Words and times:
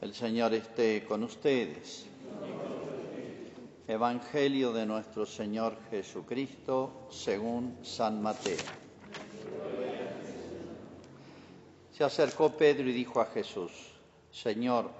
El 0.00 0.14
Señor 0.14 0.54
esté 0.54 1.04
con 1.04 1.22
ustedes. 1.24 2.06
Evangelio 3.86 4.72
de 4.72 4.86
nuestro 4.86 5.26
Señor 5.26 5.76
Jesucristo 5.90 7.06
según 7.10 7.76
San 7.82 8.22
Mateo. 8.22 8.56
Se 11.92 12.02
acercó 12.02 12.56
Pedro 12.56 12.88
y 12.88 12.94
dijo 12.94 13.20
a 13.20 13.26
Jesús, 13.26 13.72
Señor, 14.32 14.90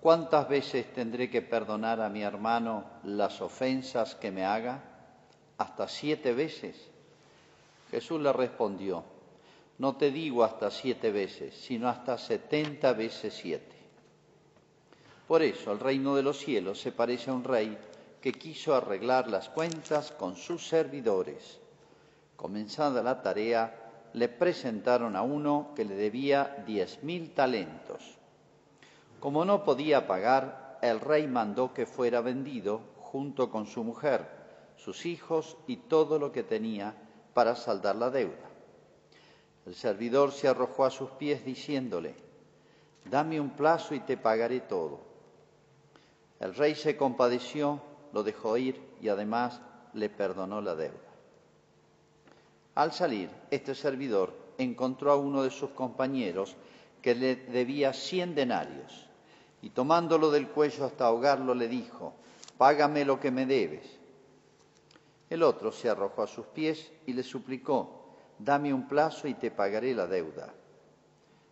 ¿cuántas 0.00 0.48
veces 0.48 0.92
tendré 0.92 1.30
que 1.30 1.40
perdonar 1.40 2.00
a 2.00 2.08
mi 2.08 2.22
hermano 2.22 2.84
las 3.04 3.40
ofensas 3.40 4.16
que 4.16 4.32
me 4.32 4.44
haga? 4.44 4.82
¿Hasta 5.56 5.86
siete 5.86 6.32
veces? 6.32 6.90
Jesús 7.92 8.20
le 8.20 8.32
respondió, 8.32 9.04
no 9.78 9.96
te 9.96 10.10
digo 10.10 10.42
hasta 10.42 10.68
siete 10.72 11.12
veces, 11.12 11.54
sino 11.54 11.88
hasta 11.88 12.18
setenta 12.18 12.92
veces 12.92 13.34
siete. 13.34 13.77
Por 15.28 15.42
eso 15.42 15.72
el 15.72 15.78
reino 15.78 16.16
de 16.16 16.22
los 16.22 16.38
cielos 16.38 16.80
se 16.80 16.90
parece 16.90 17.30
a 17.30 17.34
un 17.34 17.44
rey 17.44 17.76
que 18.22 18.32
quiso 18.32 18.74
arreglar 18.74 19.28
las 19.28 19.50
cuentas 19.50 20.10
con 20.10 20.36
sus 20.36 20.66
servidores. 20.66 21.60
Comenzada 22.34 23.02
la 23.02 23.20
tarea, 23.20 24.08
le 24.14 24.30
presentaron 24.30 25.16
a 25.16 25.22
uno 25.22 25.72
que 25.76 25.84
le 25.84 25.96
debía 25.96 26.64
diez 26.66 27.02
mil 27.02 27.34
talentos. 27.34 28.18
Como 29.20 29.44
no 29.44 29.64
podía 29.64 30.06
pagar, 30.06 30.78
el 30.80 30.98
rey 30.98 31.26
mandó 31.26 31.74
que 31.74 31.84
fuera 31.84 32.22
vendido 32.22 32.80
junto 32.96 33.50
con 33.50 33.66
su 33.66 33.84
mujer, 33.84 34.26
sus 34.76 35.04
hijos 35.04 35.58
y 35.66 35.76
todo 35.76 36.18
lo 36.18 36.32
que 36.32 36.42
tenía 36.42 36.94
para 37.34 37.54
saldar 37.54 37.96
la 37.96 38.08
deuda. 38.08 38.48
El 39.66 39.74
servidor 39.74 40.32
se 40.32 40.48
arrojó 40.48 40.86
a 40.86 40.90
sus 40.90 41.10
pies 41.10 41.44
diciéndole, 41.44 42.14
dame 43.04 43.38
un 43.38 43.50
plazo 43.50 43.94
y 43.94 44.00
te 44.00 44.16
pagaré 44.16 44.60
todo. 44.60 45.07
El 46.40 46.54
rey 46.54 46.74
se 46.74 46.96
compadeció, 46.96 47.80
lo 48.12 48.22
dejó 48.22 48.56
ir 48.56 48.80
y 49.00 49.08
además 49.08 49.60
le 49.92 50.08
perdonó 50.08 50.60
la 50.60 50.74
deuda. 50.74 50.98
Al 52.74 52.92
salir, 52.92 53.28
este 53.50 53.74
servidor 53.74 54.32
encontró 54.56 55.10
a 55.10 55.16
uno 55.16 55.42
de 55.42 55.50
sus 55.50 55.70
compañeros 55.70 56.56
que 57.02 57.14
le 57.14 57.36
debía 57.36 57.92
cien 57.92 58.34
denarios 58.34 59.08
y 59.62 59.70
tomándolo 59.70 60.30
del 60.30 60.48
cuello 60.48 60.84
hasta 60.84 61.06
ahogarlo 61.06 61.54
le 61.54 61.68
dijo, 61.68 62.14
págame 62.56 63.04
lo 63.04 63.18
que 63.18 63.30
me 63.30 63.46
debes. 63.46 63.98
El 65.28 65.42
otro 65.42 65.72
se 65.72 65.88
arrojó 65.88 66.22
a 66.22 66.28
sus 66.28 66.46
pies 66.46 66.92
y 67.06 67.12
le 67.12 67.22
suplicó, 67.22 68.14
dame 68.38 68.72
un 68.72 68.86
plazo 68.86 69.26
y 69.26 69.34
te 69.34 69.50
pagaré 69.50 69.94
la 69.94 70.06
deuda. 70.06 70.54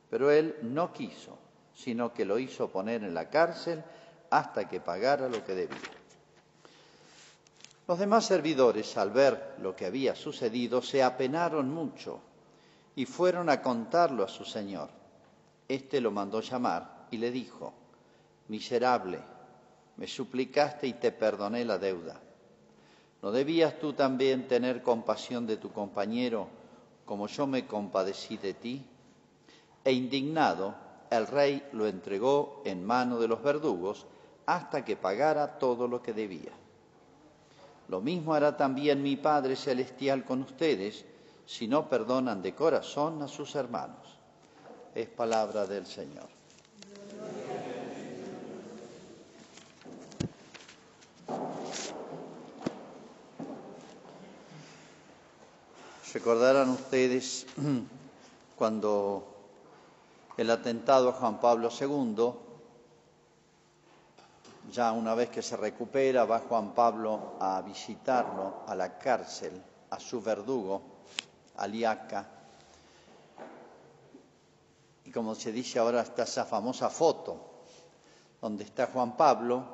Pero 0.08 0.30
él 0.30 0.56
no 0.62 0.92
quiso, 0.92 1.36
sino 1.74 2.12
que 2.14 2.24
lo 2.24 2.38
hizo 2.38 2.70
poner 2.70 3.02
en 3.02 3.14
la 3.14 3.28
cárcel 3.28 3.82
hasta 4.30 4.68
que 4.68 4.80
pagara 4.80 5.28
lo 5.28 5.44
que 5.44 5.54
debía. 5.54 5.78
Los 7.88 7.98
demás 7.98 8.26
servidores, 8.26 8.96
al 8.96 9.10
ver 9.10 9.54
lo 9.60 9.76
que 9.76 9.86
había 9.86 10.16
sucedido, 10.16 10.82
se 10.82 11.02
apenaron 11.02 11.72
mucho 11.72 12.20
y 12.96 13.06
fueron 13.06 13.48
a 13.48 13.62
contarlo 13.62 14.24
a 14.24 14.28
su 14.28 14.44
señor. 14.44 14.88
Este 15.68 16.00
lo 16.00 16.10
mandó 16.10 16.40
llamar 16.40 17.06
y 17.10 17.18
le 17.18 17.30
dijo, 17.30 17.72
Miserable, 18.48 19.20
me 19.96 20.06
suplicaste 20.06 20.86
y 20.88 20.94
te 20.94 21.12
perdoné 21.12 21.64
la 21.64 21.78
deuda. 21.78 22.20
¿No 23.22 23.32
debías 23.32 23.78
tú 23.78 23.92
también 23.92 24.46
tener 24.46 24.82
compasión 24.82 25.46
de 25.46 25.56
tu 25.56 25.72
compañero 25.72 26.48
como 27.04 27.28
yo 27.28 27.46
me 27.46 27.66
compadecí 27.66 28.36
de 28.36 28.54
ti? 28.54 28.84
E 29.84 29.92
indignado, 29.92 30.74
el 31.10 31.26
rey 31.26 31.66
lo 31.72 31.86
entregó 31.86 32.62
en 32.64 32.84
mano 32.84 33.18
de 33.18 33.28
los 33.28 33.42
verdugos 33.42 34.06
hasta 34.46 34.84
que 34.84 34.96
pagara 34.96 35.58
todo 35.58 35.88
lo 35.88 36.00
que 36.00 36.12
debía. 36.12 36.52
Lo 37.88 38.00
mismo 38.00 38.34
hará 38.34 38.56
también 38.56 39.02
mi 39.02 39.16
Padre 39.16 39.56
Celestial 39.56 40.24
con 40.24 40.42
ustedes 40.42 41.04
si 41.44 41.68
no 41.68 41.88
perdonan 41.88 42.42
de 42.42 42.54
corazón 42.54 43.22
a 43.22 43.28
sus 43.28 43.54
hermanos. 43.54 44.18
Es 44.94 45.08
palabra 45.08 45.66
del 45.66 45.86
Señor. 45.86 46.28
Recordarán 56.12 56.70
ustedes 56.70 57.46
cuando 58.56 59.22
el 60.38 60.50
atentado 60.50 61.10
a 61.10 61.12
Juan 61.12 61.40
Pablo 61.40 61.68
II, 61.68 62.45
ya 64.70 64.92
una 64.92 65.14
vez 65.14 65.30
que 65.30 65.42
se 65.42 65.56
recupera, 65.56 66.24
va 66.24 66.40
Juan 66.40 66.74
Pablo 66.74 67.34
a 67.40 67.60
visitarlo 67.62 68.64
a 68.66 68.74
la 68.74 68.98
cárcel, 68.98 69.62
a 69.90 70.00
su 70.00 70.20
verdugo, 70.20 70.82
a. 71.56 72.26
Y 75.04 75.10
como 75.10 75.34
se 75.34 75.52
dice 75.52 75.78
ahora, 75.78 76.02
está 76.02 76.24
esa 76.24 76.44
famosa 76.44 76.90
foto 76.90 77.52
donde 78.40 78.64
está 78.64 78.88
Juan 78.88 79.16
Pablo, 79.16 79.64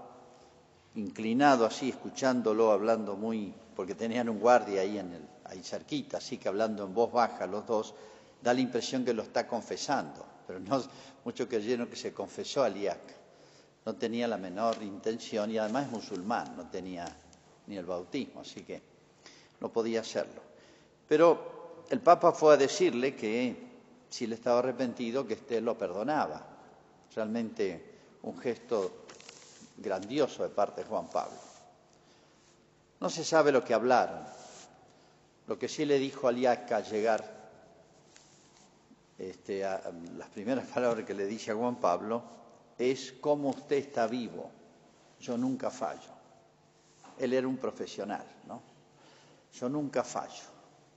inclinado 0.94 1.66
así, 1.66 1.91
escuchándolo, 1.91 2.70
hablando 2.70 3.16
muy, 3.16 3.52
porque 3.75 3.94
tenían 3.94 4.28
un 4.28 4.38
guardia 4.38 4.82
ahí 4.82 4.98
en 4.98 5.12
el, 5.12 5.28
ahí 5.44 5.62
cerquita, 5.62 6.19
así 6.19 6.38
que 6.38 6.48
hablando 6.48 6.84
en 6.84 6.94
voz 6.94 7.12
baja 7.12 7.47
los 7.47 7.66
dos, 7.66 7.94
da 8.42 8.54
la 8.54 8.60
impresión 8.60 9.04
que 9.04 9.14
lo 9.14 9.22
está 9.22 9.47
confesando, 9.47 10.25
pero 10.47 10.60
no 10.60 10.82
mucho 11.25 11.48
creyeron 11.48 11.88
que 11.88 11.97
se 11.97 12.12
confesó 12.12 12.62
a. 12.62 13.22
No 13.84 13.94
tenía 13.94 14.28
la 14.28 14.37
menor 14.37 14.82
intención 14.82 15.50
y 15.50 15.59
además 15.59 15.87
es 15.87 15.93
musulmán, 15.93 16.56
no 16.56 16.69
tenía 16.69 17.04
ni 17.66 17.76
el 17.76 17.84
bautismo, 17.84 18.41
así 18.41 18.62
que 18.62 18.81
no 19.60 19.72
podía 19.72 20.00
hacerlo. 20.00 20.41
Pero 21.09 21.84
el 21.91 22.00
Papa 22.00 22.32
fue 22.32 22.54
a 22.54 22.56
decirle 22.56 23.15
que 23.15 23.72
si 24.09 24.26
le 24.26 24.34
estaba 24.34 24.60
arrepentido, 24.60 25.26
que 25.26 25.34
éste 25.34 25.60
lo 25.60 25.76
perdonaba. 25.76 26.47
Realmente 27.15 27.93
un 28.22 28.38
gesto 28.38 29.04
grandioso 29.78 30.43
de 30.43 30.50
parte 30.50 30.82
de 30.82 30.88
Juan 30.88 31.09
Pablo. 31.09 31.38
No 33.00 33.10
se 33.10 33.25
sabe 33.25 33.50
lo 33.53 33.64
que 33.64 33.75
hablaron. 33.75 34.20
Lo 35.47 35.59
que 35.59 35.69
sí 35.69 35.84
le 35.84 35.99
dijo 35.99 36.28
a 36.28 36.32
Liaca 36.32 36.76
al 36.76 36.84
llegar, 36.84 37.43
este, 39.19 39.64
a, 39.64 39.93
las 40.16 40.28
primeras 40.28 40.66
palabras 40.75 41.04
que 41.04 41.14
le 41.14 41.26
dice 41.26 41.50
a 41.50 41.54
Juan 41.56 41.76
Pablo, 41.76 42.22
es 42.78 43.12
cómo 43.21 43.50
usted 43.50 43.77
está 43.77 44.06
vivo. 44.06 44.50
Yo 45.21 45.37
nunca 45.37 45.71
fallo. 45.71 46.10
Él 47.19 47.33
era 47.33 47.47
un 47.47 47.56
profesional, 47.56 48.25
¿no? 48.47 48.62
Yo 49.53 49.69
nunca 49.69 50.03
fallo. 50.03 50.50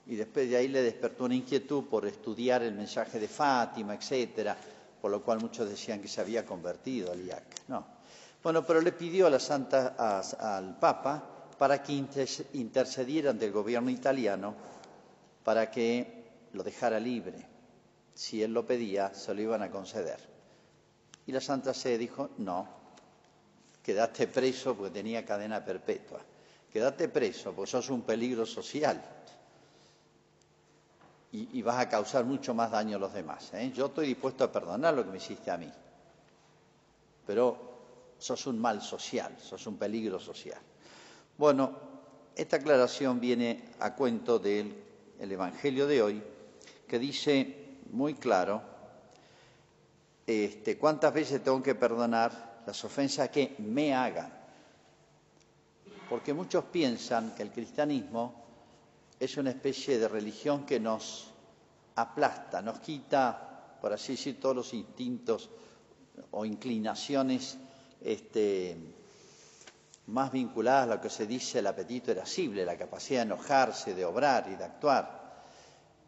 Y 0.08 0.16
después 0.16 0.50
de 0.50 0.58
ahí 0.58 0.68
le 0.68 0.82
despertó 0.82 1.26
una 1.26 1.36
inquietud 1.36 1.86
por 1.86 2.06
estudiar 2.06 2.64
el 2.64 2.74
mensaje 2.74 3.20
de 3.20 3.28
Fátima, 3.28 3.96
etcétera, 3.96 4.56
por 5.02 5.12
lo 5.12 5.24
cual 5.24 5.40
muchos 5.40 5.70
decían 5.70 6.02
que 6.02 6.08
se 6.08 6.22
había 6.22 6.46
convertido 6.46 7.12
al 7.12 7.26
IAC. 7.26 7.68
No. 7.68 7.86
Bueno, 8.42 8.66
pero 8.66 8.82
le 8.82 8.92
pidió 8.92 9.28
a 9.28 9.30
la 9.30 9.40
Santa, 9.40 9.96
a, 9.98 10.58
al 10.58 10.78
Papa 10.78 11.24
para 11.58 11.82
que 11.82 11.94
intercediera 12.54 13.32
ante 13.32 13.46
el 13.46 13.52
gobierno 13.52 13.90
italiano 13.90 14.54
para 15.44 15.72
que 15.72 16.24
lo 16.54 16.64
dejara 16.64 17.00
libre. 17.00 17.46
Si 18.14 18.42
él 18.42 18.54
lo 18.54 18.66
pedía, 18.66 19.14
se 19.14 19.34
lo 19.34 19.42
iban 19.42 19.62
a 19.62 19.70
conceder. 19.70 20.35
Y 21.28 21.32
la 21.32 21.42
Santa 21.42 21.74
Sede 21.74 21.98
dijo, 21.98 22.32
no, 22.38 22.68
quedaste 23.82 24.28
preso 24.28 24.76
porque 24.76 24.92
tenía 24.92 25.26
cadena 25.26 25.64
perpetua. 25.64 26.20
Quedaste 26.72 27.10
preso 27.10 27.54
porque 27.54 27.72
sos 27.72 27.90
un 27.90 28.02
peligro 28.02 28.46
social 28.46 29.02
y, 31.32 31.62
vas 31.62 31.80
a 31.80 31.90
causar 31.90 32.24
mucho 32.24 32.54
más 32.54 32.72
daño 32.72 32.98
a 32.98 33.00
los 33.00 33.14
demás. 33.14 33.54
¿eh? 33.54 33.72
Yo 33.74 33.88
estoy 33.88 34.08
dispuesto 34.08 34.44
a 34.44 34.52
perdonar 34.52 34.94
lo 34.94 35.04
que 35.04 35.12
me 35.12 35.18
hiciste 35.18 35.52
a 35.52 35.58
mí, 35.58 35.70
pero 37.28 37.58
sos 38.18 38.48
un 38.48 38.60
mal 38.60 38.82
social, 38.82 39.36
sos 39.40 39.68
un 39.68 39.78
peligro 39.78 40.20
social. 40.20 40.62
Bueno, 41.38 41.72
esta 42.36 42.58
aclaración 42.58 43.20
viene 43.20 43.72
a 43.80 43.96
cuento 43.96 44.40
del 44.40 44.84
el 45.20 45.32
Evangelio 45.32 45.88
de 45.88 46.02
hoy, 46.02 46.24
que 46.88 47.00
dice 47.00 47.80
muy 47.92 48.16
claro 48.16 48.62
este, 50.28 50.78
cuántas 50.78 51.14
veces 51.14 51.44
tengo 51.44 51.62
que 51.62 51.76
perdonar 51.76 52.64
las 52.66 52.84
ofensas 52.84 53.30
que 53.30 53.56
me 53.60 53.94
hagan. 53.94 54.34
Porque 56.10 56.34
muchos 56.34 56.66
piensan 56.66 57.34
que 57.36 57.44
el 57.44 57.52
cristianismo 57.52 58.46
es 59.20 59.38
una 59.38 59.52
especie 59.52 59.98
de 59.98 60.08
religión 60.08 60.66
que 60.66 60.80
nos 60.80 61.32
aplasta, 61.96 62.62
nos 62.62 62.80
quita, 62.80 63.78
por 63.80 63.94
así 63.94 64.14
decir, 64.14 64.40
todos 64.40 64.56
los 64.56 64.74
instintos 64.74 65.50
o 66.32 66.46
inclinaciones 66.46 67.58
este, 68.02 68.78
más 70.08 70.32
vinculadas 70.32 70.84
a 70.84 70.96
lo 70.96 71.02
que 71.02 71.10
se 71.10 71.26
dice 71.26 71.60
el 71.60 71.68
apetito 71.68 72.12
irascible, 72.12 72.66
la 72.66 72.78
capacidad 72.78 73.22
de 73.22 73.34
enojarse, 73.34 73.96
de 73.96 74.06
obrar 74.06 74.48
y 74.52 74.56
de 74.56 74.64
actuar. 74.64 75.26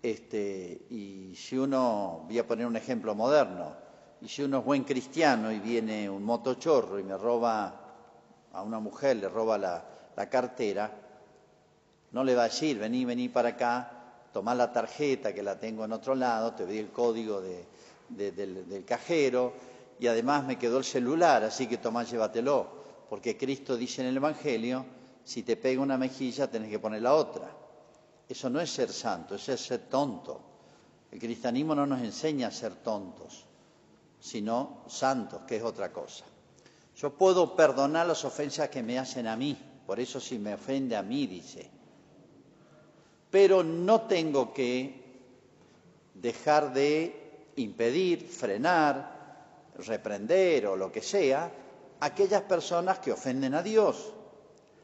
Este, 0.02 0.86
y 0.90 1.34
si 1.36 1.58
uno, 1.58 2.24
voy 2.26 2.38
a 2.38 2.48
poner 2.48 2.68
un 2.68 2.76
ejemplo 2.76 3.16
moderno, 3.16 3.87
Y 4.22 4.28
si 4.28 4.44
uno 4.44 4.60
es 4.60 4.66
buen 4.66 4.84
cristiano 4.84 5.52
y 5.52 5.60
viene 5.60 6.10
un 6.10 6.24
motochorro 6.24 7.00
y 7.00 7.04
me 7.04 7.18
roba 7.18 7.88
a 8.52 8.62
una 8.64 8.80
mujer, 8.80 9.18
le 9.18 9.30
roba 9.30 9.58
la, 9.58 10.30
cartera, 10.30 10.92
no 12.12 12.24
le 12.24 12.34
va 12.34 12.44
a 12.44 12.46
decir, 12.46 12.80
vení, 12.80 13.06
vení 13.06 13.30
para 13.30 13.50
acá, 13.50 13.92
tomá 14.34 14.56
la 14.56 14.72
tarjeta 14.72 15.34
que 15.34 15.44
la 15.44 15.60
tengo 15.60 15.86
en 15.86 15.92
otro 15.92 16.16
lado, 16.16 16.54
te 16.54 16.66
doy 16.66 16.80
el 16.80 16.90
código 16.90 17.40
de, 17.40 17.66
de, 18.10 18.32
del, 18.32 18.68
del, 18.68 18.84
cajero 18.84 19.54
y 20.00 20.08
además 20.08 20.44
me 20.44 20.58
quedó 20.58 20.80
el 20.80 20.84
celular, 20.84 21.44
así 21.44 21.68
que 21.68 21.78
tomá, 21.78 22.04
llévatelo, 22.04 22.68
porque 23.10 23.38
Cristo 23.38 23.78
dice 23.78 24.02
en 24.02 24.08
el 24.08 24.18
Evangelio, 24.18 24.86
si 25.24 25.44
te 25.44 25.58
pega 25.58 25.82
una 25.82 25.98
mejilla 25.98 26.50
tenés 26.50 26.70
que 26.70 26.80
poner 26.80 27.02
la 27.02 27.14
otra. 27.14 27.52
Eso 28.30 28.50
no 28.50 28.60
es 28.60 28.70
ser 28.70 28.92
santo, 28.92 29.36
eso 29.36 29.54
es 29.54 29.62
ser 29.62 29.82
tonto. 29.90 30.42
El 31.12 31.20
cristianismo 31.20 31.76
no 31.76 31.86
nos 31.86 32.02
enseña 32.02 32.48
a 32.48 32.52
ser 32.52 32.76
tontos, 32.76 33.47
sino 34.20 34.84
santos, 34.88 35.42
que 35.48 35.58
es 35.58 35.64
otra 35.64 35.92
cosa. 35.92 36.26
Yo 36.96 37.12
puedo 37.12 37.56
perdonar 37.56 38.08
las 38.08 38.26
ofensas 38.26 38.70
que 38.70 38.82
me 38.82 38.98
hacen 38.98 39.28
a 39.28 39.36
mí, 39.36 39.58
por 39.86 40.00
eso 40.00 40.20
si 40.20 40.40
me 40.40 40.54
ofende 40.54 40.96
a 40.96 41.04
mí, 41.04 41.28
dice. 41.28 41.70
Pero 43.30 43.64
no 43.64 44.02
tengo 44.02 44.54
que 44.54 45.06
dejar 46.16 46.74
de 46.74 47.52
impedir, 47.58 48.28
frenar, 48.28 49.18
reprender 49.86 50.68
o 50.68 50.76
lo 50.76 50.92
que 50.92 51.02
sea 51.02 51.52
aquellas 52.00 52.42
personas 52.42 53.00
que 53.00 53.12
ofenden 53.12 53.54
a 53.54 53.62
Dios, 53.62 54.14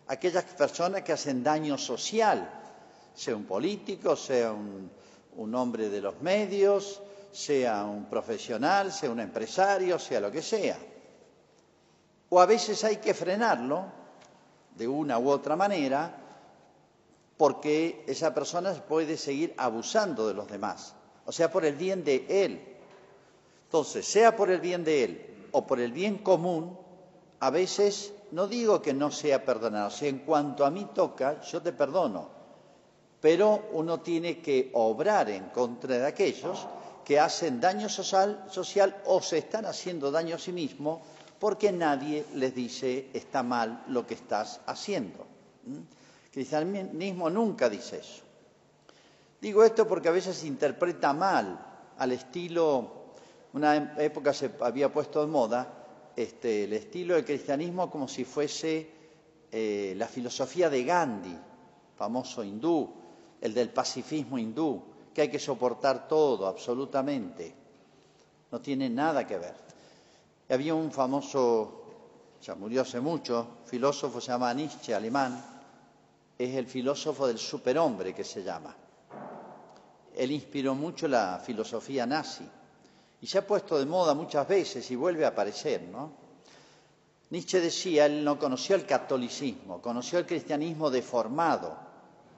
aquellas 0.08 0.44
personas 0.44 1.02
que 1.04 1.14
hacen 1.14 1.44
daño 1.44 1.78
social, 1.78 2.62
sea 3.14 3.36
un 3.36 3.46
político, 3.46 4.16
sea 4.16 4.52
un, 4.52 4.90
un 5.36 5.56
hombre 5.56 5.90
de 5.90 6.02
los 6.02 6.22
medios, 6.22 7.02
sea 7.34 7.84
un 7.84 8.06
profesional, 8.06 8.92
sea 8.92 9.10
un 9.10 9.20
empresario, 9.20 9.98
sea 9.98 10.20
lo 10.20 10.32
que 10.32 10.42
sea. 10.42 10.78
O 12.30 12.40
a 12.40 12.46
veces 12.46 12.84
hay 12.84 12.98
que 12.98 13.14
frenarlo 13.14 13.86
de 14.76 14.88
una 14.88 15.18
u 15.18 15.30
otra 15.30 15.56
manera 15.56 16.16
porque 17.38 18.06
esa 18.08 18.34
persona 18.34 18.72
puede 18.74 19.18
seguir 19.18 19.54
abusando 19.58 20.28
de 20.28 20.36
los 20.36 20.48
demás, 20.48 20.96
o 21.26 21.32
sea, 21.32 21.52
por 21.52 21.66
el 21.66 21.76
bien 21.76 22.04
de 22.04 22.26
él. 22.30 22.62
Entonces, 23.66 24.06
sea 24.06 24.36
por 24.36 24.52
el 24.52 24.62
bien 24.62 24.84
de 24.84 25.04
él 25.04 25.50
o 25.52 25.66
por 25.66 25.80
el 25.80 25.92
bien 25.92 26.20
común, 26.20 26.78
a 27.40 27.50
veces 27.50 28.14
no 28.32 28.48
digo 28.48 28.82
que 28.82 28.94
no 28.94 29.12
sea 29.12 29.44
perdonado, 29.44 29.90
si 29.90 30.08
en 30.08 30.20
cuanto 30.20 30.66
a 30.66 30.72
mí 30.72 30.88
toca, 30.94 31.42
yo 31.42 31.62
te 31.62 31.74
perdono, 31.74 32.30
pero 33.20 33.70
uno 33.74 34.00
tiene 34.02 34.40
que 34.40 34.70
obrar 34.74 35.30
en 35.30 35.46
contra 35.46 35.98
de 35.98 36.06
aquellos 36.06 36.68
que 37.04 37.20
hacen 37.20 37.60
daño 37.60 37.90
social, 37.90 39.02
o 39.06 39.22
se 39.22 39.38
están 39.38 39.66
haciendo 39.66 40.12
daño 40.12 40.36
a 40.36 40.40
sí 40.40 40.52
mismos 40.52 41.02
porque 41.40 41.72
nadie 41.72 42.26
les 42.36 42.56
dice 42.56 43.10
está 43.14 43.44
mal 43.44 43.84
lo 43.88 44.08
que 44.08 44.14
estás 44.14 44.62
haciendo. 44.66 45.26
El 45.66 46.32
cristianismo 46.32 47.30
nunca 47.30 47.70
dice 47.70 47.98
eso. 47.98 48.24
Digo 49.42 49.64
esto 49.64 49.86
porque 49.86 50.08
a 50.08 50.12
veces 50.12 50.38
se 50.38 50.48
interpreta 50.48 51.12
mal 51.12 51.60
al 51.98 52.12
estilo, 52.14 53.04
una 53.52 53.96
época 53.98 54.34
se 54.34 54.52
había 54.62 54.92
puesto 54.92 55.20
de 55.20 55.28
moda 55.28 55.84
este, 56.16 56.64
el 56.64 56.74
estilo 56.74 57.16
del 57.16 57.26
cristianismo 57.26 57.90
como 57.90 58.08
si 58.08 58.24
fuese 58.24 58.90
eh, 59.52 59.94
la 59.98 60.08
filosofía 60.08 60.70
de 60.70 60.84
Gandhi, 60.84 61.38
famoso 61.98 62.44
hindú, 62.44 62.94
el 63.42 63.54
del 63.54 63.70
pacifismo 63.70 64.38
hindú, 64.38 64.82
que 65.14 65.22
hay 65.22 65.30
que 65.30 65.40
soportar 65.40 66.08
todo, 66.08 66.48
absolutamente. 66.48 67.54
No 68.52 68.60
tiene 68.60 68.90
nada 68.90 69.26
que 69.26 69.38
ver. 69.38 69.56
Había 70.50 70.74
un 70.76 70.92
famoso, 70.92 71.84
ya 72.42 72.56
murió 72.56 72.82
hace 72.82 73.00
mucho, 73.00 73.60
filósofo, 73.66 74.20
se 74.20 74.32
llama 74.32 74.54
Nietzsche, 74.54 74.94
alemán, 74.94 75.44
es 76.38 76.56
el 76.56 76.68
filósofo 76.68 77.28
del 77.28 77.38
superhombre 77.38 78.14
que 78.14 78.24
se 78.24 78.44
llama. 78.44 78.76
Él 80.16 80.32
inspiró 80.32 80.76
mucho 80.76 81.08
la 81.08 81.42
filosofía 81.44 82.06
nazi 82.06 82.48
y 83.22 83.28
se 83.28 83.38
ha 83.38 83.48
puesto 83.48 83.80
de 83.80 83.86
moda 83.86 84.14
muchas 84.14 84.48
veces 84.48 84.90
y 84.92 84.96
vuelve 84.96 85.26
a 85.26 85.30
aparecer, 85.30 85.82
¿no? 85.84 86.24
Nietzsche 87.30 87.60
decía, 87.60 88.06
él 88.06 88.24
no 88.24 88.38
conoció 88.38 88.76
el 88.76 88.86
catolicismo, 88.86 89.82
conoció 89.82 90.20
el 90.20 90.28
cristianismo 90.28 90.92
deformado, 90.92 91.76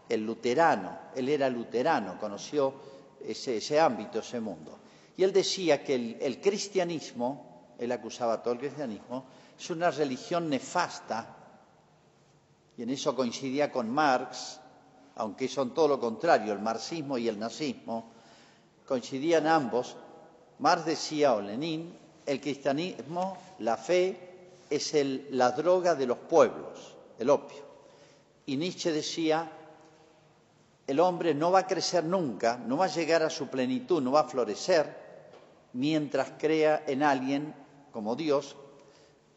el 0.10 0.26
luterano, 0.26 0.98
él 1.16 1.30
era 1.30 1.50
luterano, 1.50 2.20
conoció 2.20 2.74
ese, 3.28 3.80
ámbito, 3.80 4.20
ese 4.20 4.40
mundo. 4.40 4.78
Y 5.18 5.24
él 5.24 5.34
decía 5.34 5.84
que 5.84 5.96
el, 6.20 6.42
cristianismo, 6.42 7.74
él 7.80 7.92
acusaba 7.92 8.42
todo 8.42 8.54
el 8.54 8.60
cristianismo, 8.60 9.26
es 9.58 9.70
una 9.70 9.90
religión 9.90 10.50
nefasta, 10.50 11.36
y 12.78 12.84
en 12.84 12.90
eso 12.90 13.16
coincidía 13.16 13.72
con 13.72 13.90
Marx, 13.90 14.60
aunque 15.16 15.48
son 15.48 15.74
todo 15.74 15.88
lo 15.88 16.00
contrario, 16.00 16.52
el 16.52 16.60
marxismo 16.60 17.18
y 17.18 17.28
el 17.28 17.40
nazismo, 17.40 18.12
coincidían 18.86 19.48
ambos. 19.48 19.96
Marx 20.60 20.86
decía, 20.86 21.34
o 21.34 21.42
Lenin, 21.42 21.98
el 22.26 22.42
cristianismo, 22.42 23.38
la 23.60 23.78
fe, 23.78 24.36
es 24.70 24.94
la 25.32 25.52
droga 25.52 25.96
de 25.96 26.06
los 26.06 26.18
pueblos, 26.18 26.96
el 27.18 27.30
opio. 27.30 27.64
Y 28.46 28.58
Nietzsche 28.58 28.92
decía, 28.92 29.50
el 30.88 31.00
hombre 31.00 31.34
no 31.34 31.52
va 31.52 31.60
a 31.60 31.68
crecer 31.68 32.04
nunca, 32.04 32.58
no 32.58 32.78
va 32.78 32.86
a 32.86 32.90
llegar 32.90 33.24
a 33.24 33.30
su 33.30 33.48
plenitud, 33.48 34.02
no 34.02 34.12
va 34.12 34.22
a 34.22 34.30
florecer 34.30 35.06
mientras 35.74 36.34
crea 36.38 36.84
en 36.88 37.04
alguien 37.04 37.54
como 37.92 38.16
Dios 38.16 38.56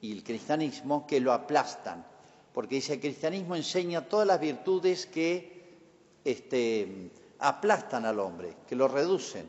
y 0.00 0.12
el 0.12 0.22
cristianismo 0.22 1.06
que 1.06 1.20
lo 1.20 1.32
aplastan. 1.32 2.04
Porque 2.52 2.76
dice, 2.76 2.94
el 2.94 3.00
cristianismo 3.00 3.56
enseña 3.56 4.08
todas 4.08 4.26
las 4.26 4.40
virtudes 4.40 5.06
que 5.06 5.58
este, 6.24 7.10
aplastan 7.38 8.04
al 8.04 8.20
hombre, 8.20 8.56
que 8.66 8.76
lo 8.76 8.88
reducen, 8.88 9.46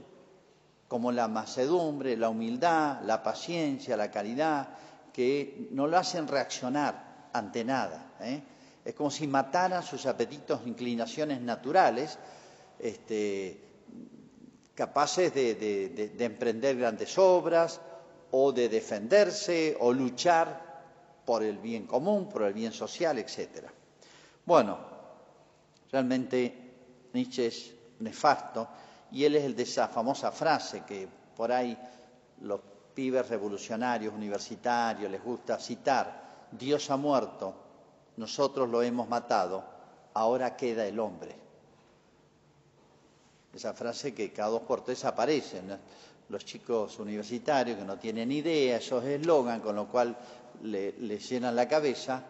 como 0.88 1.12
la 1.12 1.28
macedumbre, 1.28 2.18
la 2.18 2.30
humildad, 2.30 3.02
la 3.04 3.22
paciencia, 3.22 3.98
la 3.98 4.10
caridad, 4.10 4.70
que 5.14 5.68
no 5.72 5.88
lo 5.88 5.98
hacen 5.98 6.28
reaccionar 6.28 7.30
ante 7.34 7.64
nada. 7.64 8.14
¿eh? 8.22 8.42
Es 8.90 8.96
como 8.96 9.12
si 9.12 9.28
mataran 9.28 9.84
sus 9.84 10.08
apetitos, 10.08 10.66
inclinaciones 10.66 11.40
naturales, 11.42 12.18
este, 12.80 13.62
capaces 14.74 15.32
de, 15.32 15.54
de, 15.54 15.90
de, 15.90 16.10
de, 16.10 16.26
emprender 16.26 16.76
grandes 16.76 17.16
obras 17.20 17.80
o 18.32 18.52
de 18.52 18.68
defenderse 18.68 19.78
o 19.80 19.94
luchar 19.94 21.22
por 21.24 21.44
el 21.44 21.60
bien 21.60 21.86
común, 21.86 22.28
por 22.28 22.42
el 22.42 22.54
bien 22.54 22.72
social, 22.72 23.20
etc. 23.20 23.68
Bueno, 24.44 24.80
realmente 25.92 26.72
Nietzsche 27.14 27.46
es 27.46 27.72
nefasto 28.00 28.70
y 29.12 29.24
él 29.24 29.36
es 29.36 29.44
el 29.44 29.56
de 29.56 29.64
esa 29.64 29.88
famosa 29.88 30.32
frase 30.32 30.82
que 30.82 31.08
por 31.38 31.52
ahí 31.52 31.78
los 32.42 32.60
pibes 32.96 33.30
revolucionarios, 33.30 34.16
universitarios, 34.16 35.12
les 35.12 35.24
gusta 35.24 35.60
citar, 35.60 36.48
Dios 36.52 36.90
ha 36.90 36.98
muerto, 36.98 37.69
nosotros 38.20 38.70
lo 38.70 38.82
hemos 38.84 39.08
matado, 39.08 39.64
ahora 40.14 40.58
queda 40.58 40.86
el 40.86 41.00
hombre. 41.00 41.34
Esa 43.54 43.74
frase 43.74 44.14
que 44.14 44.34
cada 44.34 44.50
dos 44.50 44.64
por 44.64 44.84
tres 44.84 45.06
aparece. 45.06 45.62
¿no? 45.64 45.78
Los 46.28 46.44
chicos 46.44 47.00
universitarios 47.00 47.78
que 47.78 47.86
no 47.86 47.98
tienen 47.98 48.30
idea, 48.30 48.78
esos 48.78 49.06
eslogan 49.06 49.62
con 49.62 49.78
lo 49.78 49.88
cual 49.88 50.18
le, 50.64 50.92
le 51.00 51.18
llenan 51.18 51.56
la 51.56 51.66
cabeza, 51.68 52.22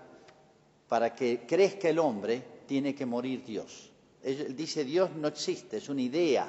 para 0.88 1.16
que 1.16 1.46
crezca 1.48 1.90
el 1.90 1.98
hombre 1.98 2.44
tiene 2.68 2.94
que 2.94 3.08
morir 3.08 3.44
Dios. 3.44 3.90
Él 4.22 4.56
dice 4.56 4.84
Dios 4.84 5.10
no 5.16 5.28
existe, 5.28 5.78
es 5.78 5.90
una 5.90 6.02
idea 6.02 6.48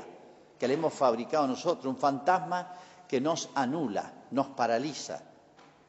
que 0.59 0.69
le 0.69 0.75
hemos 0.75 0.93
fabricado 0.93 1.47
nosotros, 1.47 1.87
un 1.87 1.97
fantasma 1.97 2.75
que 3.09 3.23
nos 3.23 3.49
anula, 3.55 4.13
nos 4.33 4.49
paraliza 4.49 5.23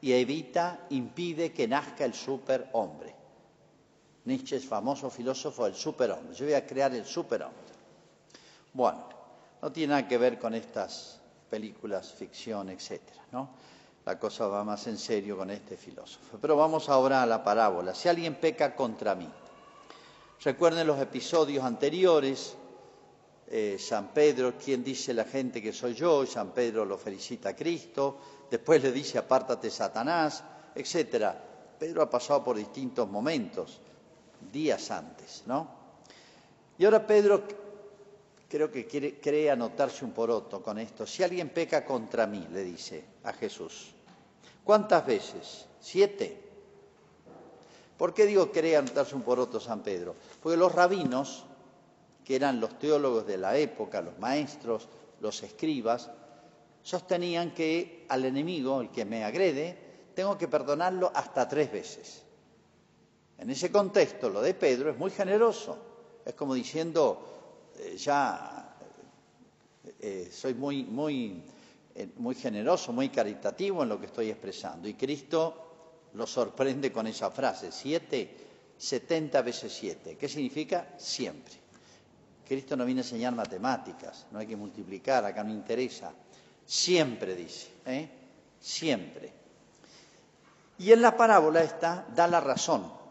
y 0.00 0.12
evita, 0.12 0.86
impide 0.90 1.52
que 1.52 1.68
nazca 1.68 2.06
el 2.06 2.14
superhombre. 2.14 3.11
Nietzsche 4.24 4.56
es 4.56 4.66
famoso 4.66 5.10
filósofo 5.10 5.64
del 5.64 5.74
superhombre. 5.74 6.34
Yo 6.34 6.44
voy 6.44 6.54
a 6.54 6.66
crear 6.66 6.94
el 6.94 7.04
superhombre. 7.04 7.72
Bueno, 8.72 9.08
no 9.60 9.72
tiene 9.72 9.94
nada 9.94 10.08
que 10.08 10.16
ver 10.16 10.38
con 10.38 10.54
estas 10.54 11.20
películas, 11.50 12.12
ficción, 12.12 12.68
etcétera, 12.68 13.24
¿no? 13.32 13.50
La 14.04 14.18
cosa 14.18 14.46
va 14.46 14.64
más 14.64 14.86
en 14.86 14.98
serio 14.98 15.36
con 15.36 15.50
este 15.50 15.76
filósofo. 15.76 16.38
Pero 16.40 16.56
vamos 16.56 16.88
ahora 16.88 17.22
a 17.22 17.26
la 17.26 17.42
parábola. 17.42 17.94
Si 17.94 18.08
alguien 18.08 18.36
peca 18.36 18.74
contra 18.74 19.14
mí. 19.14 19.28
Recuerden 20.42 20.86
los 20.86 21.00
episodios 21.00 21.64
anteriores. 21.64 22.56
Eh, 23.54 23.76
San 23.78 24.08
Pedro, 24.14 24.54
quien 24.56 24.82
dice 24.82 25.12
la 25.12 25.24
gente 25.24 25.60
que 25.60 25.74
soy 25.74 25.94
yo, 25.94 26.24
San 26.24 26.52
Pedro 26.52 26.86
lo 26.86 26.96
felicita 26.96 27.50
a 27.50 27.56
Cristo, 27.56 28.18
después 28.50 28.82
le 28.82 28.90
dice 28.92 29.18
apártate 29.18 29.68
Satanás, 29.68 30.42
etcétera. 30.74 31.38
Pedro 31.78 32.00
ha 32.00 32.08
pasado 32.08 32.42
por 32.42 32.56
distintos 32.56 33.10
momentos 33.10 33.78
días 34.50 34.90
antes, 34.90 35.42
¿no? 35.46 35.68
Y 36.78 36.84
ahora 36.84 37.06
Pedro 37.06 37.44
creo 38.48 38.70
que 38.70 38.86
quiere, 38.86 39.20
cree 39.20 39.50
anotarse 39.50 40.04
un 40.04 40.12
poroto 40.12 40.62
con 40.62 40.78
esto. 40.78 41.06
Si 41.06 41.22
alguien 41.22 41.50
peca 41.50 41.84
contra 41.84 42.26
mí, 42.26 42.46
le 42.52 42.64
dice 42.64 43.04
a 43.24 43.32
Jesús, 43.32 43.92
¿cuántas 44.64 45.06
veces? 45.06 45.66
¿Siete? 45.80 46.42
¿Por 47.96 48.12
qué 48.12 48.26
digo 48.26 48.50
cree 48.50 48.76
anotarse 48.76 49.14
un 49.14 49.22
poroto 49.22 49.60
San 49.60 49.82
Pedro? 49.82 50.14
Porque 50.42 50.56
los 50.56 50.72
rabinos, 50.72 51.44
que 52.24 52.36
eran 52.36 52.60
los 52.60 52.78
teólogos 52.78 53.26
de 53.26 53.38
la 53.38 53.56
época, 53.56 54.02
los 54.02 54.18
maestros, 54.18 54.88
los 55.20 55.42
escribas, 55.42 56.10
sostenían 56.82 57.52
que 57.54 58.06
al 58.08 58.24
enemigo, 58.24 58.80
el 58.80 58.90
que 58.90 59.04
me 59.04 59.24
agrede, 59.24 59.78
tengo 60.14 60.36
que 60.36 60.48
perdonarlo 60.48 61.10
hasta 61.14 61.48
tres 61.48 61.70
veces. 61.72 62.21
En 63.42 63.50
ese 63.50 63.72
contexto, 63.72 64.30
lo 64.30 64.40
de 64.40 64.54
Pedro 64.54 64.90
es 64.90 64.96
muy 64.96 65.10
generoso. 65.10 65.76
Es 66.24 66.32
como 66.34 66.54
diciendo, 66.54 67.72
eh, 67.76 67.96
ya 67.96 68.76
eh, 69.98 70.30
soy 70.32 70.54
muy, 70.54 70.84
muy, 70.84 71.42
eh, 71.92 72.10
muy 72.18 72.36
generoso, 72.36 72.92
muy 72.92 73.08
caritativo 73.08 73.82
en 73.82 73.88
lo 73.88 73.98
que 73.98 74.06
estoy 74.06 74.30
expresando. 74.30 74.86
Y 74.86 74.94
Cristo 74.94 76.06
lo 76.14 76.24
sorprende 76.24 76.92
con 76.92 77.08
esa 77.08 77.32
frase, 77.32 77.72
siete, 77.72 78.30
setenta 78.78 79.42
veces 79.42 79.72
siete. 79.72 80.16
¿Qué 80.16 80.28
significa? 80.28 80.94
Siempre. 80.96 81.54
Cristo 82.46 82.76
no 82.76 82.84
viene 82.84 83.00
a 83.00 83.02
enseñar 83.04 83.34
matemáticas, 83.34 84.24
no 84.30 84.38
hay 84.38 84.46
que 84.46 84.56
multiplicar, 84.56 85.24
acá 85.24 85.42
no 85.42 85.50
interesa. 85.50 86.12
Siempre 86.64 87.34
dice, 87.34 87.72
¿eh? 87.86 88.08
siempre. 88.60 89.32
Y 90.78 90.92
en 90.92 91.02
la 91.02 91.16
parábola 91.16 91.60
esta 91.64 92.06
da 92.14 92.28
la 92.28 92.38
razón. 92.38 93.01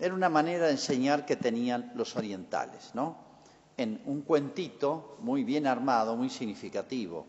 Era 0.00 0.14
una 0.14 0.28
manera 0.28 0.66
de 0.66 0.72
enseñar 0.72 1.26
que 1.26 1.36
tenían 1.36 1.92
los 1.94 2.16
orientales, 2.16 2.90
¿no? 2.94 3.30
en 3.80 3.98
un 4.04 4.20
cuentito 4.20 5.16
muy 5.20 5.42
bien 5.42 5.66
armado, 5.66 6.14
muy 6.14 6.28
significativo. 6.28 7.24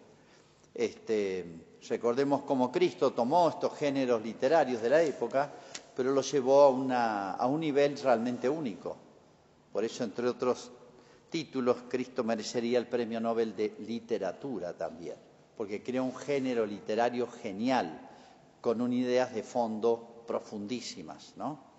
Este, 0.76 1.80
recordemos 1.88 2.42
cómo 2.42 2.70
Cristo 2.70 3.14
tomó 3.14 3.48
estos 3.48 3.74
géneros 3.78 4.22
literarios 4.22 4.82
de 4.82 4.90
la 4.90 5.02
época, 5.02 5.50
pero 5.96 6.12
los 6.12 6.30
llevó 6.30 6.86
a, 6.92 7.36
a 7.36 7.48
un 7.48 7.62
nivel 7.62 7.98
realmente 7.98 8.50
único. 8.50 8.98
Por 9.72 9.86
eso, 9.86 10.04
entre 10.04 10.28
otros 10.28 10.72
títulos, 11.30 11.78
Cristo 11.88 12.26
merecería 12.26 12.80
el 12.80 12.88
Premio 12.88 13.22
Nobel 13.22 13.56
de 13.56 13.76
Literatura 13.88 14.74
también, 14.74 15.16
porque 15.56 15.82
creó 15.82 16.04
un 16.04 16.16
género 16.18 16.66
literario 16.66 17.28
genial, 17.28 18.10
con 18.60 18.82
unas 18.82 18.98
ideas 18.98 19.34
de 19.34 19.44
fondo 19.44 20.26
profundísimas, 20.28 21.34
¿no? 21.38 21.71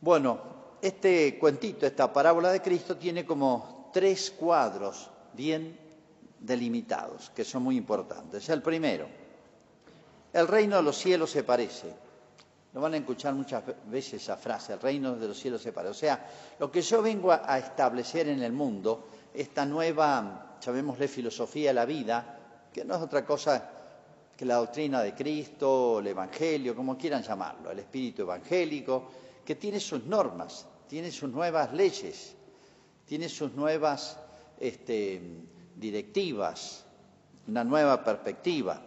Bueno, 0.00 0.40
este 0.80 1.38
cuentito, 1.38 1.86
esta 1.86 2.10
parábola 2.10 2.50
de 2.50 2.62
Cristo, 2.62 2.96
tiene 2.96 3.26
como 3.26 3.90
tres 3.92 4.30
cuadros 4.30 5.10
bien 5.34 5.78
delimitados, 6.38 7.30
que 7.30 7.44
son 7.44 7.62
muy 7.62 7.76
importantes. 7.76 8.48
El 8.48 8.62
primero, 8.62 9.06
el 10.32 10.48
reino 10.48 10.76
de 10.76 10.82
los 10.82 10.96
cielos 10.96 11.30
se 11.30 11.44
parece. 11.44 11.92
Lo 12.72 12.80
van 12.80 12.94
a 12.94 12.96
escuchar 12.96 13.34
muchas 13.34 13.62
veces 13.86 14.22
esa 14.22 14.36
frase, 14.36 14.72
el 14.72 14.80
reino 14.80 15.16
de 15.16 15.28
los 15.28 15.38
cielos 15.38 15.60
se 15.60 15.72
parece. 15.72 15.90
O 15.90 15.94
sea, 15.94 16.30
lo 16.58 16.70
que 16.70 16.80
yo 16.80 17.02
vengo 17.02 17.32
a 17.32 17.58
establecer 17.58 18.28
en 18.28 18.42
el 18.42 18.52
mundo, 18.52 19.08
esta 19.34 19.66
nueva, 19.66 20.56
llamémosle 20.62 21.08
filosofía 21.08 21.70
de 21.70 21.74
la 21.74 21.84
vida, 21.84 22.38
que 22.72 22.86
no 22.86 22.94
es 22.94 23.02
otra 23.02 23.26
cosa 23.26 23.70
que 24.34 24.46
la 24.46 24.54
doctrina 24.54 25.02
de 25.02 25.14
Cristo, 25.14 25.98
el 25.98 26.06
Evangelio, 26.06 26.74
como 26.74 26.96
quieran 26.96 27.22
llamarlo, 27.22 27.70
el 27.70 27.80
espíritu 27.80 28.22
evangélico, 28.22 29.10
que 29.50 29.56
tiene 29.56 29.80
sus 29.80 30.04
normas, 30.04 30.64
tiene 30.86 31.10
sus 31.10 31.28
nuevas 31.28 31.72
leyes, 31.72 32.36
tiene 33.04 33.28
sus 33.28 33.52
nuevas 33.54 34.16
este, 34.60 35.20
directivas, 35.74 36.84
una 37.48 37.64
nueva 37.64 38.04
perspectiva. 38.04 38.80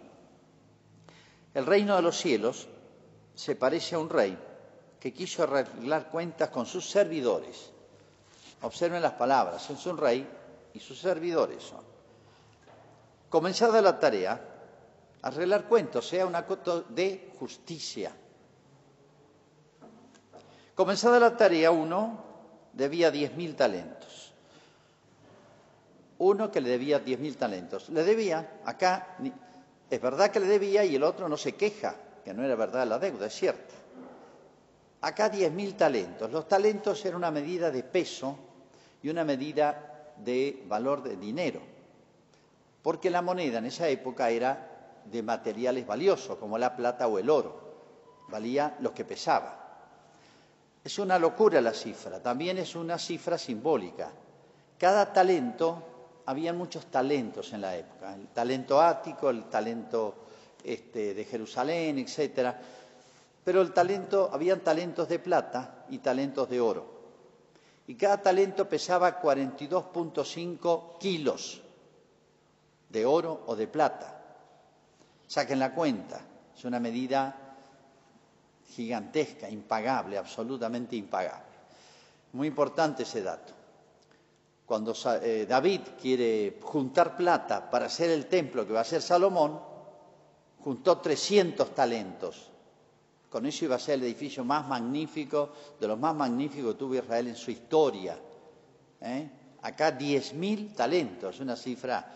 El 1.53 1.65
reino 1.65 1.97
de 1.97 2.01
los 2.01 2.17
cielos 2.17 2.69
se 3.35 3.57
parece 3.57 3.95
a 3.95 3.99
un 3.99 4.09
rey 4.09 4.37
que 5.01 5.11
quiso 5.13 5.43
arreglar 5.43 6.09
cuentas 6.09 6.47
con 6.47 6.65
sus 6.65 6.89
servidores. 6.89 7.69
Observen 8.61 9.01
las 9.01 9.15
palabras, 9.15 9.69
es 9.69 9.85
un 9.85 9.97
rey 9.97 10.25
y 10.73 10.79
sus 10.79 10.97
servidores 10.97 11.61
son. 11.61 11.83
Comenzada 13.27 13.81
la 13.81 13.99
tarea, 13.99 14.39
arreglar 15.23 15.67
cuentos, 15.67 16.07
sea 16.07 16.25
un 16.25 16.35
acto 16.35 16.83
de 16.83 17.33
justicia. 17.37 18.15
Comenzada 20.75 21.19
la 21.19 21.37
tarea, 21.37 21.71
uno 21.71 22.23
debía 22.73 23.11
diez 23.11 23.35
mil 23.35 23.55
talentos. 23.55 24.33
Uno 26.17 26.49
que 26.51 26.61
le 26.61 26.69
debía 26.69 26.99
diez 26.99 27.19
mil 27.19 27.37
talentos. 27.37 27.89
Le 27.89 28.03
debía, 28.03 28.61
acá, 28.65 29.17
es 29.89 30.01
verdad 30.01 30.31
que 30.31 30.39
le 30.39 30.47
debía 30.47 30.83
y 30.83 30.95
el 30.95 31.03
otro 31.03 31.29
no 31.29 31.37
se 31.37 31.53
queja, 31.55 31.95
que 32.23 32.33
no 32.33 32.43
era 32.43 32.55
verdad 32.55 32.87
la 32.87 32.97
deuda, 32.97 33.27
es 33.27 33.35
cierto. 33.35 33.73
Acá 35.01 35.29
diez 35.29 35.51
mil 35.51 35.75
talentos. 35.75 36.31
Los 36.31 36.47
talentos 36.47 37.03
eran 37.05 37.17
una 37.17 37.31
medida 37.31 37.69
de 37.69 37.83
peso 37.83 38.37
y 39.01 39.09
una 39.09 39.23
medida 39.23 40.13
de 40.17 40.63
valor 40.67 41.03
de 41.03 41.17
dinero, 41.17 41.59
porque 42.81 43.09
la 43.09 43.21
moneda 43.21 43.59
en 43.59 43.65
esa 43.65 43.87
época 43.89 44.29
era 44.29 45.01
de 45.05 45.21
materiales 45.21 45.85
valiosos, 45.85 46.37
como 46.37 46.57
la 46.57 46.75
plata 46.75 47.07
o 47.07 47.19
el 47.19 47.29
oro, 47.29 47.73
valía 48.29 48.77
lo 48.79 48.93
que 48.93 49.03
pesaba. 49.03 49.62
Es 50.83 50.99
una 50.99 51.17
locura 51.17 51.61
la 51.61 51.73
cifra, 51.73 52.21
también 52.21 52.57
es 52.57 52.75
una 52.75 52.97
cifra 52.97 53.37
simbólica. 53.37 54.11
Cada 54.77 55.13
talento, 55.13 56.21
había 56.25 56.51
muchos 56.51 56.87
talentos 56.87 57.53
en 57.53 57.61
la 57.61 57.77
época, 57.77 58.13
el 58.13 58.27
talento 58.27 58.81
ático, 58.81 59.29
el 59.29 59.45
talento 59.45 60.15
este, 60.63 61.13
de 61.13 61.23
Jerusalén, 61.23 61.99
etcétera. 61.99 62.59
Pero 63.45 63.61
el 63.61 63.71
talento, 63.73 64.29
habían 64.31 64.59
talentos 64.59 65.07
de 65.07 65.19
plata 65.19 65.85
y 65.89 65.99
talentos 65.99 66.49
de 66.49 66.59
oro. 66.59 66.85
Y 67.87 67.95
cada 67.95 68.21
talento 68.21 68.67
pesaba 68.67 69.21
42.5 69.21 70.97
kilos 70.97 71.61
de 72.89 73.05
oro 73.05 73.43
o 73.47 73.55
de 73.55 73.67
plata. 73.67 74.21
Saquen 75.27 75.59
la 75.59 75.73
cuenta, 75.73 76.21
es 76.55 76.63
una 76.65 76.79
medida 76.79 77.42
gigantesca, 78.73 79.49
impagable, 79.49 80.17
absolutamente 80.17 80.95
impagable. 80.95 81.53
Muy 82.33 82.47
importante 82.47 83.03
ese 83.03 83.21
dato. 83.21 83.53
Cuando 84.65 84.95
eh, 85.21 85.45
David 85.47 85.81
quiere 86.01 86.57
juntar 86.61 87.15
plata 87.15 87.69
para 87.69 87.85
hacer 87.85 88.09
el 88.09 88.25
templo 88.25 88.65
que 88.65 88.73
va 88.73 88.81
a 88.81 88.85
ser 88.85 89.01
Salomón, 89.01 89.59
juntó 90.63 90.97
300 90.97 91.75
talentos. 91.75 92.49
Con 93.29 93.45
eso 93.45 93.65
iba 93.65 93.75
a 93.75 93.79
ser 93.79 93.95
el 93.95 94.03
edificio 94.03 94.43
más 94.43 94.67
magnífico, 94.67 95.51
de 95.79 95.87
los 95.87 95.99
más 95.99 96.15
magníficos 96.15 96.73
que 96.73 96.79
tuvo 96.79 96.95
Israel 96.95 97.27
en 97.27 97.35
su 97.35 97.51
historia. 97.51 98.17
¿eh? 99.01 99.29
Acá 99.61 99.97
10.000 99.97 100.73
talentos, 100.73 101.39
una 101.39 101.55
cifra, 101.55 102.11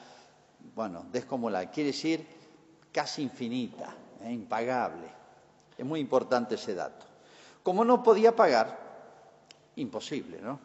bueno, 0.76 1.06
descomunal, 1.12 1.70
quiere 1.70 1.92
decir 1.92 2.26
casi 2.92 3.24
infinita, 3.24 3.94
¿eh? 4.24 4.32
impagable. 4.32 5.18
Es 5.78 5.86
muy 5.86 6.00
importante 6.00 6.56
ese 6.56 6.74
dato. 6.74 7.06
Como 7.64 7.86
no 7.86 8.02
podía 8.02 8.36
pagar, 8.36 8.78
imposible, 9.76 10.42
¿no? 10.42 10.60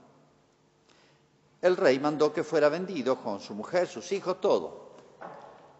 El 1.61 1.77
rey 1.77 1.99
mandó 2.01 2.33
que 2.33 2.43
fuera 2.43 2.69
vendido 2.69 3.23
con 3.23 3.41
su 3.41 3.55
mujer, 3.55 3.87
sus 3.87 4.11
hijos, 4.13 4.41
todo. 4.41 4.93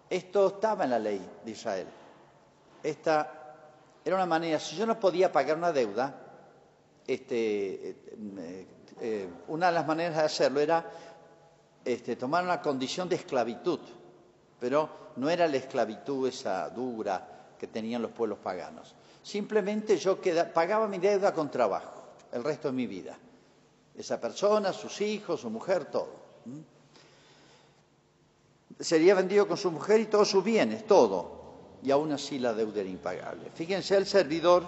Esto 0.09 0.49
estaba 0.49 0.85
en 0.85 0.91
la 0.91 0.99
ley 0.99 1.29
de 1.45 1.51
Israel. 1.51 1.89
Esta 2.83 3.43
era 4.05 4.17
una 4.17 4.27
manera, 4.27 4.61
si 4.61 4.77
yo 4.77 4.87
no 4.87 4.99
podía 5.01 5.33
pagar 5.33 5.57
una 5.57 5.73
deuda, 5.73 6.15
este, 7.07 7.91
eh, 7.91 8.67
eh, 9.01 9.29
una 9.49 9.67
de 9.67 9.73
las 9.73 9.87
maneras 9.87 10.17
de 10.17 10.23
hacerlo 10.23 10.61
era 10.61 10.89
este, 11.85 12.17
tomar 12.17 12.45
una 12.45 12.61
condición 12.61 13.09
de 13.09 13.17
esclavitud, 13.17 13.81
pero 14.61 14.89
no 15.17 15.29
era 15.29 15.49
la 15.49 15.57
esclavitud 15.57 16.29
esa 16.29 16.69
dura 16.71 17.55
que 17.59 17.67
tenían 17.67 18.03
los 18.03 18.13
pueblos 18.13 18.39
paganos. 18.39 18.95
Simplemente 19.23 19.97
yo 19.97 20.19
pagaba 20.53 20.89
mi 20.89 20.99
deuda 20.99 21.33
con 21.33 21.51
trabajo 21.51 22.03
el 22.33 22.43
resto 22.43 22.69
de 22.69 22.75
mi 22.75 22.87
vida. 22.87 23.17
Esa 23.95 24.21
persona, 24.21 24.73
sus 24.73 25.01
hijos, 25.01 25.41
su 25.41 25.51
mujer, 25.51 25.85
todo. 25.85 26.23
Sería 28.81 29.15
vendido 29.15 29.47
con 29.47 29.57
su 29.57 29.71
mujer 29.71 30.01
y 30.01 30.07
todos 30.07 30.29
sus 30.29 30.43
bienes, 30.43 30.87
todo. 30.87 31.43
Y 31.83 31.91
aún 31.91 32.11
así 32.13 32.39
la 32.39 32.55
deuda 32.55 32.81
era 32.81 32.89
impagable. 32.89 33.51
Fíjense, 33.55 33.97
el 33.97 34.07
servidor 34.07 34.65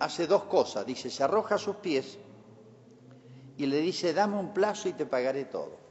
hace 0.00 0.26
dos 0.26 0.44
cosas. 0.44 0.86
Dice, 0.86 1.10
se 1.10 1.22
arroja 1.22 1.56
a 1.56 1.58
sus 1.58 1.76
pies 1.76 2.18
y 3.58 3.66
le 3.66 3.78
dice, 3.80 4.14
dame 4.14 4.38
un 4.38 4.54
plazo 4.54 4.88
y 4.88 4.94
te 4.94 5.06
pagaré 5.06 5.44
todo. 5.44 5.82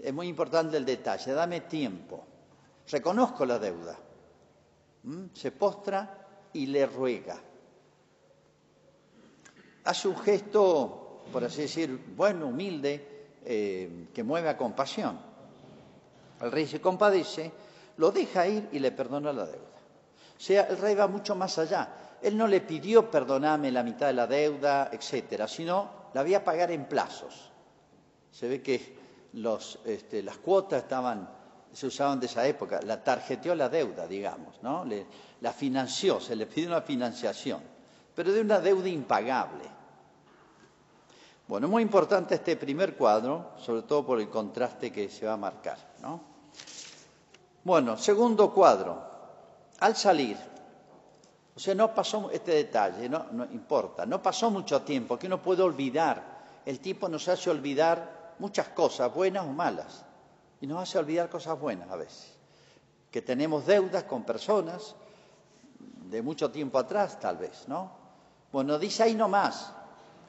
Es 0.00 0.12
muy 0.12 0.26
importante 0.26 0.76
el 0.76 0.84
detalle, 0.84 1.32
dame 1.32 1.60
tiempo. 1.62 2.24
Reconozco 2.90 3.46
la 3.46 3.58
deuda 3.60 3.96
se 5.34 5.52
postra 5.52 6.26
y 6.52 6.66
le 6.66 6.86
ruega. 6.86 7.38
Hace 9.84 10.08
un 10.08 10.16
gesto, 10.18 11.24
por 11.32 11.44
así 11.44 11.62
decir, 11.62 12.14
bueno, 12.16 12.46
humilde, 12.46 13.12
eh, 13.44 14.08
que 14.14 14.22
mueve 14.22 14.48
a 14.48 14.56
compasión. 14.56 15.18
El 16.40 16.52
rey 16.52 16.66
se 16.66 16.80
compadece, 16.80 17.52
lo 17.96 18.10
deja 18.12 18.46
ir 18.46 18.68
y 18.72 18.78
le 18.78 18.92
perdona 18.92 19.32
la 19.32 19.46
deuda. 19.46 19.72
O 20.36 20.40
sea, 20.40 20.62
el 20.64 20.78
rey 20.78 20.94
va 20.94 21.06
mucho 21.06 21.34
más 21.34 21.58
allá. 21.58 22.18
Él 22.20 22.36
no 22.36 22.46
le 22.46 22.60
pidió 22.60 23.10
perdonarme 23.10 23.72
la 23.72 23.82
mitad 23.82 24.06
de 24.06 24.12
la 24.12 24.26
deuda, 24.26 24.90
etcétera, 24.92 25.48
sino 25.48 26.02
la 26.14 26.22
voy 26.22 26.34
a 26.34 26.44
pagar 26.44 26.70
en 26.70 26.86
plazos. 26.86 27.50
Se 28.30 28.48
ve 28.48 28.62
que 28.62 28.96
este, 29.84 30.22
las 30.22 30.38
cuotas 30.38 30.82
estaban, 30.82 31.28
se 31.72 31.86
usaban 31.86 32.20
de 32.20 32.26
esa 32.26 32.46
época, 32.46 32.80
la 32.82 33.02
tarjeteó 33.02 33.54
la 33.54 33.68
deuda, 33.68 34.06
digamos, 34.06 34.62
¿no? 34.62 34.84
la 35.40 35.52
financió, 35.52 36.20
se 36.20 36.36
le 36.36 36.46
pidió 36.46 36.68
una 36.68 36.82
financiación, 36.82 37.60
pero 38.14 38.32
de 38.32 38.40
una 38.40 38.60
deuda 38.60 38.88
impagable. 38.88 39.64
Bueno, 41.48 41.68
muy 41.68 41.82
importante 41.82 42.34
este 42.36 42.56
primer 42.56 42.96
cuadro, 42.96 43.52
sobre 43.58 43.82
todo 43.82 44.06
por 44.06 44.20
el 44.20 44.28
contraste 44.28 44.92
que 44.92 45.08
se 45.08 45.26
va 45.26 45.34
a 45.34 45.36
marcar, 45.36 45.78
¿no? 46.00 46.20
Bueno, 47.64 47.96
segundo 47.96 48.52
cuadro, 48.52 49.02
al 49.80 49.96
salir, 49.96 50.36
o 51.54 51.60
sea, 51.60 51.74
no 51.74 51.94
pasó 51.94 52.30
este 52.30 52.52
detalle, 52.52 53.08
no, 53.08 53.26
no 53.32 53.44
importa, 53.44 54.06
no 54.06 54.22
pasó 54.22 54.50
mucho 54.50 54.82
tiempo, 54.82 55.18
que 55.18 55.26
uno 55.26 55.42
puede 55.42 55.62
olvidar. 55.62 56.42
El 56.64 56.80
tipo 56.80 57.08
nos 57.08 57.28
hace 57.28 57.50
olvidar 57.50 58.34
muchas 58.38 58.68
cosas, 58.68 59.12
buenas 59.12 59.44
o 59.44 59.50
malas, 59.50 60.04
y 60.62 60.66
nos 60.68 60.80
hace 60.80 60.96
olvidar 60.96 61.28
cosas 61.28 61.58
buenas 61.58 61.90
a 61.90 61.96
veces. 61.96 62.36
Que 63.10 63.20
tenemos 63.20 63.66
deudas 63.66 64.04
con 64.04 64.22
personas 64.22 64.94
de 66.08 66.22
mucho 66.22 66.52
tiempo 66.52 66.78
atrás, 66.78 67.18
tal 67.18 67.36
vez, 67.36 67.64
¿no? 67.66 67.90
Bueno, 68.52 68.78
dice 68.78 69.02
ahí 69.02 69.14
nomás, 69.14 69.72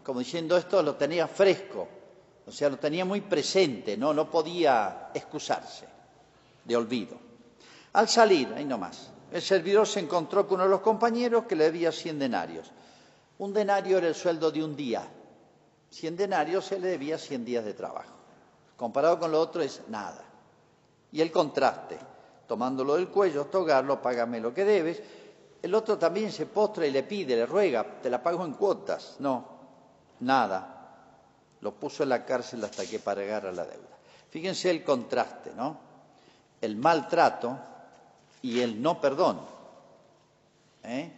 como 0.03 0.19
diciendo 0.19 0.57
esto 0.57 0.81
lo 0.81 0.95
tenía 0.95 1.27
fresco, 1.27 1.87
o 2.47 2.51
sea, 2.51 2.69
lo 2.69 2.77
tenía 2.77 3.05
muy 3.05 3.21
presente, 3.21 3.95
no, 3.95 4.11
no 4.11 4.29
podía 4.31 5.11
excusarse 5.13 5.85
de 6.65 6.75
olvido. 6.75 7.15
Al 7.93 8.09
salir, 8.09 8.51
ahí 8.55 8.65
nomás, 8.65 9.11
el 9.31 9.41
servidor 9.41 9.85
se 9.85 9.99
encontró 9.99 10.47
con 10.47 10.55
uno 10.55 10.63
de 10.63 10.71
los 10.71 10.81
compañeros 10.81 11.45
que 11.45 11.55
le 11.55 11.65
debía 11.65 11.91
100 11.91 12.17
denarios. 12.17 12.71
Un 13.37 13.53
denario 13.53 13.99
era 13.99 14.07
el 14.07 14.15
sueldo 14.15 14.49
de 14.49 14.63
un 14.63 14.75
día. 14.75 15.07
100 15.91 16.17
denarios 16.17 16.65
se 16.65 16.79
le 16.79 16.87
debía 16.87 17.19
100 17.19 17.45
días 17.45 17.65
de 17.65 17.75
trabajo. 17.75 18.12
Comparado 18.83 19.17
con 19.17 19.31
lo 19.31 19.39
otro 19.39 19.61
es 19.61 19.83
nada. 19.87 20.25
Y 21.13 21.21
el 21.21 21.31
contraste, 21.31 21.97
tomándolo 22.45 22.95
del 22.95 23.07
cuello, 23.07 23.45
togarlo, 23.45 24.01
págame 24.01 24.41
lo 24.41 24.53
que 24.53 24.65
debes. 24.65 25.01
El 25.61 25.73
otro 25.73 25.97
también 25.97 26.33
se 26.33 26.47
postra 26.47 26.85
y 26.85 26.91
le 26.91 27.03
pide, 27.03 27.33
le 27.33 27.45
ruega, 27.45 28.01
te 28.01 28.09
la 28.09 28.21
pago 28.21 28.43
en 28.43 28.55
cuotas. 28.55 29.15
No, 29.19 29.45
nada. 30.19 31.55
Lo 31.61 31.71
puso 31.75 32.03
en 32.03 32.09
la 32.09 32.25
cárcel 32.25 32.61
hasta 32.61 32.85
que 32.85 32.99
pagara 32.99 33.53
la 33.53 33.63
deuda. 33.63 33.97
Fíjense 34.29 34.69
el 34.69 34.83
contraste, 34.83 35.53
¿no? 35.55 35.77
El 36.59 36.75
maltrato 36.75 37.57
y 38.41 38.59
el 38.59 38.81
no 38.81 38.99
perdón. 38.99 39.39
¿eh? 40.83 41.09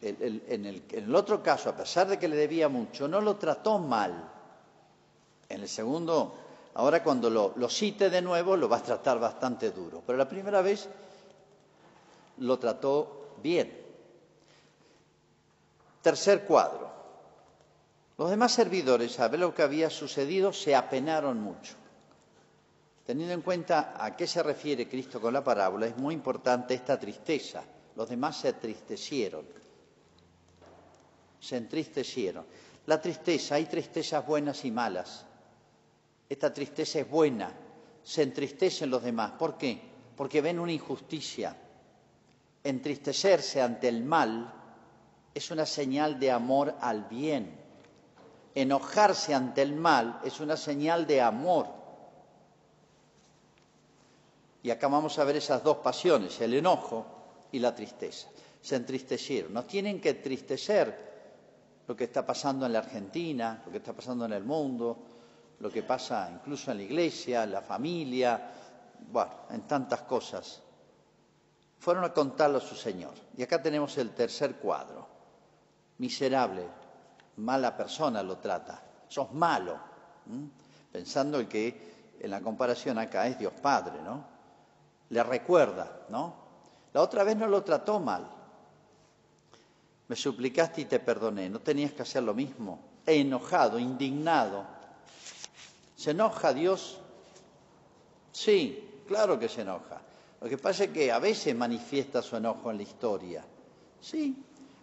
en, 0.00 0.64
el, 0.64 1.14
otro 1.14 1.42
caso, 1.42 1.68
a 1.68 1.76
pesar 1.76 2.08
de 2.08 2.18
que 2.18 2.28
le 2.28 2.36
debía 2.36 2.70
mucho, 2.70 3.06
no 3.06 3.20
lo 3.20 3.36
trató 3.36 3.78
mal. 3.78 4.26
En 5.50 5.60
el 5.60 5.68
segundo, 5.68 6.48
ahora 6.74 7.02
cuando 7.02 7.30
lo, 7.30 7.68
cite 7.68 8.10
de 8.10 8.22
nuevo, 8.22 8.56
lo 8.56 8.68
va 8.68 8.78
a 8.78 8.82
tratar 8.82 9.18
bastante 9.18 9.70
duro. 9.70 10.02
Pero 10.06 10.18
la 10.18 10.28
primera 10.28 10.62
vez 10.62 10.88
lo 12.38 12.58
trató 12.58 13.34
bien. 13.42 13.76
Tercer 16.02 16.44
cuadro. 16.44 16.90
Los 18.16 18.30
demás 18.30 18.52
servidores, 18.52 19.18
a 19.18 19.28
ver 19.28 19.40
lo 19.40 19.54
que 19.54 19.62
había 19.62 19.88
sucedido, 19.90 20.52
se 20.52 20.74
apenaron 20.74 21.40
mucho. 21.40 21.74
Teniendo 23.06 23.34
en 23.34 23.42
cuenta 23.42 23.94
a 23.98 24.14
qué 24.14 24.26
se 24.26 24.42
refiere 24.42 24.88
Cristo 24.88 25.20
con 25.20 25.32
la 25.32 25.42
parábola, 25.42 25.86
es 25.86 25.96
muy 25.96 26.14
importante 26.14 26.74
esta 26.74 26.98
tristeza. 26.98 27.64
Los 27.96 28.08
demás 28.08 28.36
se 28.36 28.50
entristecieron. 28.50 29.44
Se 31.40 31.56
entristecieron. 31.56 32.44
La 32.86 33.00
tristeza, 33.00 33.56
hay 33.56 33.66
tristezas 33.66 34.26
buenas 34.26 34.64
y 34.64 34.70
malas. 34.70 35.26
Esta 36.30 36.54
tristeza 36.54 37.00
es 37.00 37.10
buena. 37.10 37.52
Se 38.02 38.22
entristecen 38.22 38.88
los 38.88 39.02
demás. 39.02 39.32
¿Por 39.32 39.58
qué? 39.58 39.78
Porque 40.16 40.40
ven 40.40 40.58
una 40.58 40.72
injusticia. 40.72 41.54
Entristecerse 42.64 43.60
ante 43.60 43.88
el 43.88 44.02
mal 44.02 44.54
es 45.34 45.50
una 45.50 45.66
señal 45.66 46.18
de 46.18 46.30
amor 46.30 46.74
al 46.80 47.04
bien. 47.04 47.54
Enojarse 48.54 49.34
ante 49.34 49.60
el 49.60 49.74
mal 49.74 50.20
es 50.24 50.40
una 50.40 50.56
señal 50.56 51.06
de 51.06 51.20
amor 51.20 51.80
y 54.62 54.70
acá 54.70 54.88
vamos 54.88 55.18
a 55.18 55.24
ver 55.24 55.36
esas 55.36 55.62
dos 55.62 55.78
pasiones, 55.78 56.40
el 56.40 56.54
enojo 56.54 57.06
y 57.52 57.58
la 57.58 57.74
tristeza. 57.74 58.28
Se 58.60 58.76
entristecieron. 58.76 59.54
Nos 59.54 59.66
tienen 59.66 60.00
que 60.00 60.10
entristecer 60.10 61.10
lo 61.86 61.96
que 61.96 62.04
está 62.04 62.26
pasando 62.26 62.66
en 62.66 62.72
la 62.72 62.80
Argentina, 62.80 63.62
lo 63.64 63.72
que 63.72 63.78
está 63.78 63.94
pasando 63.94 64.26
en 64.26 64.32
el 64.32 64.44
mundo, 64.44 64.98
lo 65.60 65.70
que 65.70 65.82
pasa 65.82 66.30
incluso 66.32 66.70
en 66.70 66.78
la 66.78 66.82
iglesia, 66.82 67.44
en 67.44 67.52
la 67.52 67.62
familia, 67.62 68.50
bueno, 69.10 69.32
en 69.50 69.62
tantas 69.62 70.02
cosas. 70.02 70.62
Fueron 71.78 72.04
a 72.04 72.12
contarlo 72.12 72.58
a 72.58 72.60
su 72.60 72.74
Señor. 72.74 73.14
Y 73.36 73.42
acá 73.42 73.62
tenemos 73.62 73.96
el 73.98 74.10
tercer 74.10 74.56
cuadro. 74.56 75.06
Miserable, 75.98 76.66
mala 77.36 77.76
persona 77.76 78.22
lo 78.22 78.38
trata. 78.38 78.82
Sos 79.08 79.32
malo. 79.32 79.78
Pensando 80.92 81.46
que 81.48 82.16
en 82.20 82.30
la 82.30 82.40
comparación 82.40 82.98
acá 82.98 83.26
es 83.26 83.38
Dios 83.38 83.52
Padre, 83.60 84.00
¿no? 84.02 84.40
le 85.10 85.22
recuerda, 85.22 86.06
¿no? 86.08 86.34
La 86.92 87.02
otra 87.02 87.24
vez 87.24 87.36
no 87.36 87.46
lo 87.46 87.62
trató 87.62 88.00
mal. 88.00 88.28
Me 90.08 90.16
suplicaste 90.16 90.80
y 90.80 90.84
te 90.86 90.98
perdoné. 90.98 91.48
No 91.48 91.60
tenías 91.60 91.92
que 91.92 92.02
hacer 92.02 92.22
lo 92.22 92.34
mismo. 92.34 92.80
Enojado, 93.06 93.78
indignado. 93.78 94.66
¿Se 96.00 96.12
enoja 96.12 96.54
Dios? 96.54 96.98
Sí, 98.32 99.02
claro 99.06 99.38
que 99.38 99.50
se 99.50 99.60
enoja. 99.60 100.00
Lo 100.40 100.48
que 100.48 100.56
pasa 100.56 100.84
es 100.84 100.90
que 100.92 101.12
a 101.12 101.18
veces 101.18 101.54
manifiesta 101.54 102.22
su 102.22 102.36
enojo 102.36 102.70
en 102.70 102.78
la 102.78 102.84
historia. 102.84 103.44
Sí, 104.00 104.34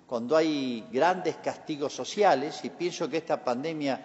cuando 0.05 0.37
hay 0.37 0.87
grandes 0.91 1.37
castigos 1.37 1.91
sociales, 1.95 2.63
y 2.63 2.69
pienso 2.69 3.09
que 3.09 3.17
esta 3.17 3.43
pandemia 3.43 3.99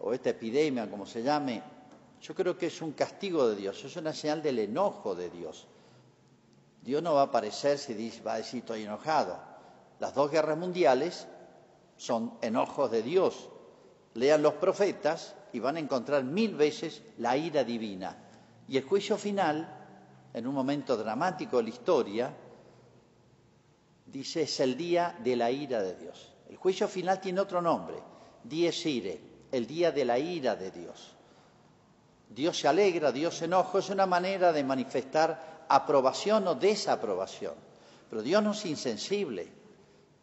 o 0.00 0.14
esta 0.14 0.30
epidemia, 0.30 0.88
como 0.88 1.04
se 1.04 1.22
llame, 1.22 1.62
yo 2.22 2.34
creo 2.34 2.56
que 2.56 2.68
es 2.68 2.80
un 2.80 2.92
castigo 2.92 3.46
de 3.50 3.56
Dios, 3.56 3.84
es 3.84 3.94
una 3.96 4.14
señal 4.14 4.42
del 4.42 4.58
enojo 4.60 5.14
de 5.14 5.28
Dios. 5.28 5.66
Dios 6.80 7.02
no 7.02 7.12
va 7.12 7.20
a 7.20 7.24
aparecer 7.24 7.76
si 7.76 7.92
dice, 7.92 8.22
va 8.22 8.32
a 8.32 8.38
decir 8.38 8.60
estoy 8.60 8.84
enojado. 8.84 9.38
Las 10.00 10.14
dos 10.14 10.30
guerras 10.30 10.56
mundiales 10.56 11.28
son 11.98 12.38
enojos 12.40 12.90
de 12.90 13.02
Dios. 13.02 13.50
Lean 14.14 14.40
los 14.40 14.54
profetas 14.54 15.34
y 15.56 15.58
van 15.58 15.76
a 15.76 15.80
encontrar 15.80 16.22
mil 16.22 16.54
veces 16.54 17.00
la 17.16 17.34
ira 17.34 17.64
divina. 17.64 18.14
Y 18.68 18.76
el 18.76 18.84
juicio 18.84 19.16
final, 19.16 19.66
en 20.34 20.46
un 20.46 20.54
momento 20.54 20.98
dramático 20.98 21.56
de 21.56 21.62
la 21.62 21.68
historia, 21.70 22.36
dice 24.04 24.42
es 24.42 24.60
el 24.60 24.76
día 24.76 25.16
de 25.24 25.34
la 25.34 25.50
ira 25.50 25.80
de 25.80 25.96
Dios. 25.96 26.30
El 26.50 26.56
juicio 26.56 26.86
final 26.86 27.22
tiene 27.22 27.40
otro 27.40 27.62
nombre, 27.62 27.96
dies 28.44 28.84
ire, 28.84 29.18
el 29.50 29.66
día 29.66 29.92
de 29.92 30.04
la 30.04 30.18
ira 30.18 30.56
de 30.56 30.70
Dios. 30.70 31.16
Dios 32.28 32.58
se 32.58 32.68
alegra, 32.68 33.10
Dios 33.10 33.38
se 33.38 33.46
enoja, 33.46 33.78
es 33.78 33.88
una 33.88 34.04
manera 34.04 34.52
de 34.52 34.62
manifestar 34.62 35.64
aprobación 35.70 36.46
o 36.48 36.54
desaprobación. 36.54 37.54
Pero 38.10 38.20
Dios 38.20 38.42
no 38.42 38.50
es 38.50 38.66
insensible. 38.66 39.48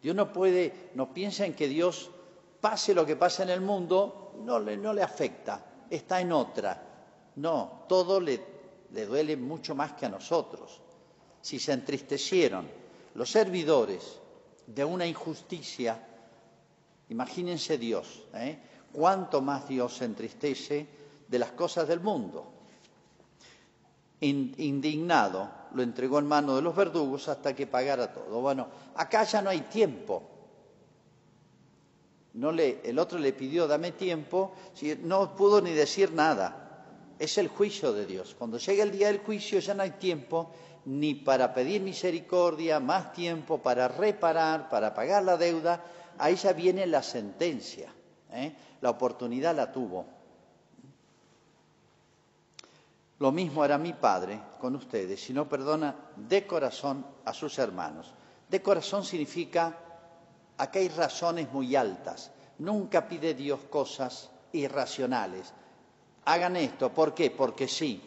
Dios 0.00 0.14
no 0.14 0.32
puede, 0.32 0.90
no 0.94 1.12
piensa 1.12 1.44
en 1.44 1.54
que 1.54 1.66
Dios 1.66 2.12
pase 2.64 2.94
lo 2.94 3.04
que 3.04 3.16
pasa 3.16 3.42
en 3.42 3.50
el 3.50 3.60
mundo, 3.60 4.32
no 4.42 4.58
le, 4.58 4.78
no 4.78 4.94
le 4.94 5.02
afecta, 5.02 5.62
está 5.90 6.22
en 6.22 6.32
otra. 6.32 6.82
No, 7.36 7.84
todo 7.86 8.18
le, 8.18 8.40
le 8.90 9.04
duele 9.04 9.36
mucho 9.36 9.74
más 9.74 9.92
que 9.92 10.06
a 10.06 10.08
nosotros. 10.08 10.80
Si 11.42 11.58
se 11.58 11.72
entristecieron 11.72 12.66
los 13.16 13.28
servidores 13.30 14.18
de 14.66 14.82
una 14.82 15.06
injusticia, 15.06 16.08
imagínense 17.10 17.76
Dios, 17.76 18.22
¿eh? 18.32 18.58
cuánto 18.94 19.42
más 19.42 19.68
Dios 19.68 19.98
se 19.98 20.06
entristece 20.06 20.86
de 21.28 21.38
las 21.38 21.52
cosas 21.52 21.86
del 21.86 22.00
mundo. 22.00 22.50
Indignado, 24.22 25.50
lo 25.74 25.82
entregó 25.82 26.18
en 26.18 26.26
manos 26.26 26.56
de 26.56 26.62
los 26.62 26.74
verdugos 26.74 27.28
hasta 27.28 27.54
que 27.54 27.66
pagara 27.66 28.10
todo. 28.10 28.40
Bueno, 28.40 28.68
acá 28.94 29.24
ya 29.24 29.42
no 29.42 29.50
hay 29.50 29.60
tiempo. 29.60 30.30
No 32.34 32.50
le, 32.52 32.80
el 32.84 32.98
otro 32.98 33.18
le 33.18 33.32
pidió, 33.32 33.66
dame 33.66 33.92
tiempo, 33.92 34.52
no 35.02 35.34
pudo 35.36 35.60
ni 35.60 35.72
decir 35.72 36.12
nada. 36.12 36.60
Es 37.18 37.38
el 37.38 37.48
juicio 37.48 37.92
de 37.92 38.06
Dios. 38.06 38.34
Cuando 38.36 38.58
llega 38.58 38.82
el 38.82 38.90
día 38.90 39.06
del 39.06 39.18
juicio 39.18 39.60
ya 39.60 39.72
no 39.74 39.82
hay 39.82 39.92
tiempo 39.92 40.50
ni 40.86 41.14
para 41.14 41.54
pedir 41.54 41.80
misericordia, 41.80 42.80
más 42.80 43.12
tiempo 43.12 43.58
para 43.58 43.88
reparar, 43.88 44.68
para 44.68 44.92
pagar 44.92 45.22
la 45.22 45.36
deuda. 45.36 45.82
Ahí 46.18 46.34
ya 46.34 46.52
viene 46.52 46.86
la 46.86 47.02
sentencia. 47.02 47.92
¿eh? 48.32 48.52
La 48.80 48.90
oportunidad 48.90 49.54
la 49.54 49.72
tuvo. 49.72 50.04
Lo 53.20 53.30
mismo 53.30 53.62
hará 53.62 53.78
mi 53.78 53.92
Padre 53.92 54.40
con 54.58 54.74
ustedes 54.74 55.20
si 55.22 55.32
no 55.32 55.48
perdona 55.48 55.94
de 56.16 56.46
corazón 56.46 57.06
a 57.24 57.32
sus 57.32 57.58
hermanos. 57.58 58.12
De 58.48 58.60
corazón 58.60 59.04
significa, 59.04 59.78
aquí 60.58 60.78
hay 60.78 60.88
razones 60.88 61.52
muy 61.52 61.74
altas. 61.76 62.30
Nunca 62.58 63.08
pide 63.08 63.34
Dios 63.34 63.60
cosas 63.70 64.30
irracionales. 64.52 65.52
Hagan 66.24 66.56
esto, 66.56 66.92
¿por 66.92 67.14
qué? 67.14 67.30
Porque 67.30 67.68
sí, 67.68 68.02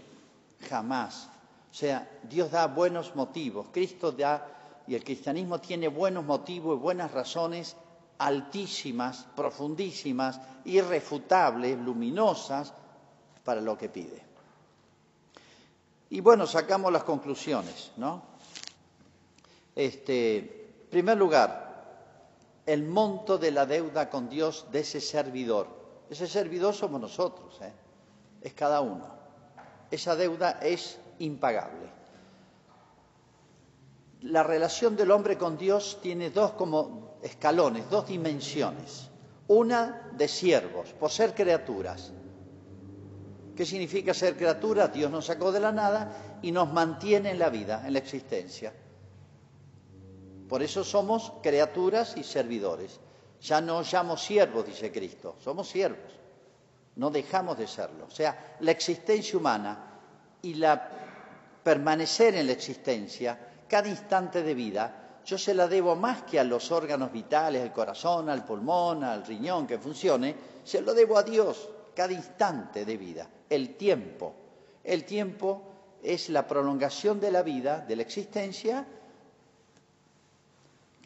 jamás. 0.69 1.29
O 1.69 1.73
sea, 1.73 2.09
Dios 2.23 2.51
da 2.51 2.67
buenos 2.67 3.15
motivos, 3.15 3.67
Cristo 3.71 4.11
da, 4.11 4.47
y 4.87 4.95
el 4.95 5.03
cristianismo 5.03 5.59
tiene 5.59 5.89
buenos 5.89 6.23
motivos 6.23 6.77
y 6.77 6.81
buenas 6.81 7.11
razones 7.11 7.75
altísimas, 8.17 9.27
profundísimas, 9.35 10.39
irrefutables, 10.65 11.77
luminosas 11.77 12.73
para 13.43 13.61
lo 13.61 13.77
que 13.77 13.89
pide. 13.89 14.23
Y 16.09 16.21
bueno, 16.21 16.47
sacamos 16.47 16.91
las 16.91 17.03
conclusiones, 17.03 17.91
¿no? 17.97 18.23
Este, 19.75 20.37
en 20.37 20.89
primer 20.89 21.17
lugar, 21.17 21.66
el 22.67 22.83
monto 22.83 23.37
de 23.37 23.51
la 23.51 23.65
deuda 23.65 24.09
con 24.09 24.29
Dios 24.29 24.67
de 24.71 24.81
ese 24.81 24.99
servidor. 24.99 25.67
Ese 26.09 26.27
servidor 26.27 26.73
somos 26.73 26.99
nosotros, 26.99 27.57
¿eh? 27.61 27.71
es 28.41 28.53
cada 28.53 28.81
uno. 28.81 29.07
Esa 29.89 30.15
deuda 30.17 30.59
es 30.61 30.99
impagable. 31.19 31.87
La 34.21 34.43
relación 34.43 34.97
del 34.97 35.11
hombre 35.11 35.37
con 35.37 35.57
Dios 35.57 35.99
tiene 36.01 36.29
dos 36.29 36.51
como 36.51 37.17
escalones, 37.23 37.89
dos 37.89 38.07
dimensiones. 38.07 39.09
Una 39.47 40.11
de 40.17 40.27
siervos, 40.27 40.89
por 40.99 41.09
ser 41.09 41.33
criaturas. 41.33 42.11
¿Qué 43.55 43.65
significa 43.65 44.13
ser 44.13 44.35
criaturas? 44.35 44.91
Dios 44.93 45.09
nos 45.09 45.25
sacó 45.25 45.53
de 45.53 45.61
la 45.61 45.71
nada 45.71 46.39
y 46.41 46.51
nos 46.51 46.71
mantiene 46.71 47.31
en 47.31 47.39
la 47.39 47.49
vida, 47.49 47.83
en 47.87 47.93
la 47.93 47.99
existencia. 47.99 48.73
Por 50.47 50.63
eso 50.63 50.83
somos 50.83 51.33
criaturas 51.41 52.15
y 52.17 52.23
servidores. 52.23 52.99
Ya 53.41 53.61
no 53.61 53.81
llamo 53.81 54.17
siervos, 54.17 54.65
dice 54.65 54.91
Cristo, 54.91 55.35
somos 55.39 55.67
siervos. 55.67 56.13
No 56.95 57.09
dejamos 57.11 57.57
de 57.57 57.67
serlo. 57.67 58.05
O 58.05 58.11
sea, 58.11 58.55
la 58.61 58.71
existencia 58.71 59.37
humana 59.37 59.99
y 60.41 60.55
la 60.55 60.89
permanecer 61.63 62.35
en 62.35 62.47
la 62.47 62.53
existencia, 62.53 63.37
cada 63.67 63.89
instante 63.89 64.41
de 64.41 64.53
vida, 64.53 65.19
yo 65.25 65.37
se 65.37 65.53
la 65.53 65.67
debo 65.67 65.97
más 65.97 66.23
que 66.23 66.39
a 66.39 66.43
los 66.45 66.71
órganos 66.71 67.11
vitales, 67.11 67.61
al 67.61 67.73
corazón, 67.73 68.29
al 68.29 68.45
pulmón, 68.45 69.03
al 69.03 69.25
riñón 69.25 69.67
que 69.67 69.77
funcione, 69.77 70.33
se 70.63 70.81
lo 70.81 70.93
debo 70.93 71.17
a 71.17 71.23
Dios, 71.23 71.69
cada 71.93 72.13
instante 72.13 72.85
de 72.85 72.95
vida, 72.95 73.29
el 73.49 73.75
tiempo. 73.75 74.33
El 74.81 75.03
tiempo 75.03 75.61
es 76.01 76.29
la 76.29 76.47
prolongación 76.47 77.19
de 77.19 77.31
la 77.31 77.43
vida, 77.43 77.79
de 77.79 77.97
la 77.97 78.03
existencia, 78.03 78.87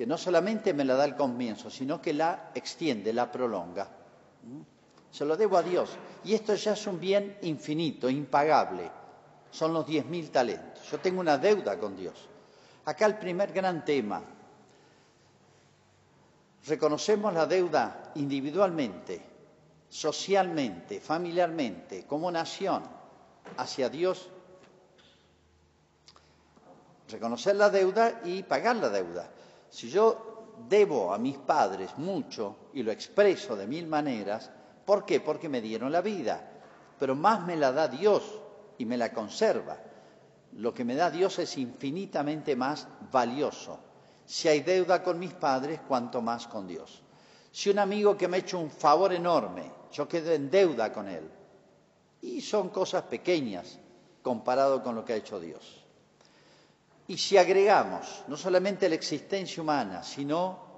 que 0.02 0.08
no 0.08 0.18
solamente 0.18 0.74
me 0.74 0.84
la 0.84 0.96
da 0.96 1.06
el 1.06 1.16
comienzo, 1.16 1.70
sino 1.70 2.02
que 2.02 2.12
la 2.12 2.50
extiende, 2.56 3.14
la 3.14 3.32
prolonga. 3.32 3.88
¿Mm? 4.42 4.62
Se 5.12 5.24
lo 5.24 5.38
debo 5.38 5.58
a 5.58 5.62
Dios. 5.62 5.92
Y 6.24 6.34
esto 6.34 6.56
ya 6.56 6.74
es 6.74 6.88
un 6.88 7.00
bien 7.00 7.38
infinito, 7.44 8.10
impagable. 8.10 8.90
Son 9.52 9.72
los 9.72 9.86
diez 9.86 10.04
mil 10.08 10.32
talentos. 10.32 10.90
Yo 10.90 10.98
tengo 10.98 11.20
una 11.20 11.38
deuda 11.38 11.78
con 11.78 11.96
Dios. 11.96 12.16
Acá 12.86 13.06
el 13.06 13.20
primer 13.20 13.54
gran 13.54 13.86
tema. 13.86 14.24
Reconocemos 16.66 17.32
la 17.32 17.46
deuda 17.46 18.12
individualmente, 18.16 19.22
socialmente, 19.88 21.00
familiarmente, 21.00 22.08
como 22.08 22.32
nación, 22.32 22.82
hacia 23.56 23.88
Dios. 23.88 24.32
Reconocer 27.08 27.56
la 27.56 27.70
deuda 27.70 28.22
y 28.26 28.42
pagar 28.42 28.78
la 28.78 28.90
deuda. 28.90 29.30
Si 29.72 29.90
yo 29.90 30.58
debo 30.68 31.14
a 31.14 31.18
mis 31.18 31.38
padres 31.38 31.98
mucho 31.98 32.70
y 32.74 32.84
lo 32.84 32.92
expreso 32.92 33.56
de 33.56 33.66
mil 33.66 33.88
maneras, 33.88 34.52
¿por 34.86 35.06
qué? 35.06 35.22
Porque 35.22 35.48
me 35.48 35.62
dieron 35.62 35.94
la 35.94 36.02
vida, 36.02 36.46
pero 37.00 37.16
más 37.16 37.46
me 37.46 37.56
la 37.56 37.72
da 37.72 37.88
Dios 37.88 38.40
y 38.78 38.86
me 38.86 38.98
la 38.98 39.14
conserva. 39.14 39.78
Lo 40.58 40.74
que 40.74 40.84
me 40.84 40.96
da 40.96 41.10
Dios 41.10 41.40
es 41.40 41.58
infinitamente 41.58 42.56
más 42.58 42.86
valioso. 43.10 43.80
Si 44.26 44.50
hay 44.50 44.60
deuda 44.60 45.02
con 45.02 45.18
mis 45.18 45.34
padres, 45.34 45.80
cuanto 45.88 46.22
más 46.22 46.48
con 46.48 46.68
Dios. 46.68 47.02
Si 47.50 47.70
un 47.70 47.80
amigo 47.80 48.18
que 48.18 48.28
me 48.28 48.38
ha 48.38 48.40
hecho 48.42 48.60
un 48.60 48.70
favor 48.70 49.14
enorme, 49.14 49.72
yo 49.94 50.06
quedo 50.06 50.34
en 50.34 50.52
deuda 50.52 50.92
con 50.92 51.08
él. 51.08 51.30
Y 52.22 52.42
son 52.42 52.70
cosas 52.70 53.04
pequeñas 53.04 53.80
comparado 54.22 54.84
con 54.84 54.96
lo 54.96 55.06
que 55.06 55.14
ha 55.14 55.18
hecho 55.18 55.40
Dios. 55.40 55.81
Y 57.08 57.18
si 57.18 57.38
agregamos 57.38 58.24
no 58.28 58.38
solamente 58.38 58.88
la 58.88 58.96
existencia 58.96 59.62
humana, 59.62 60.04
sino 60.04 60.72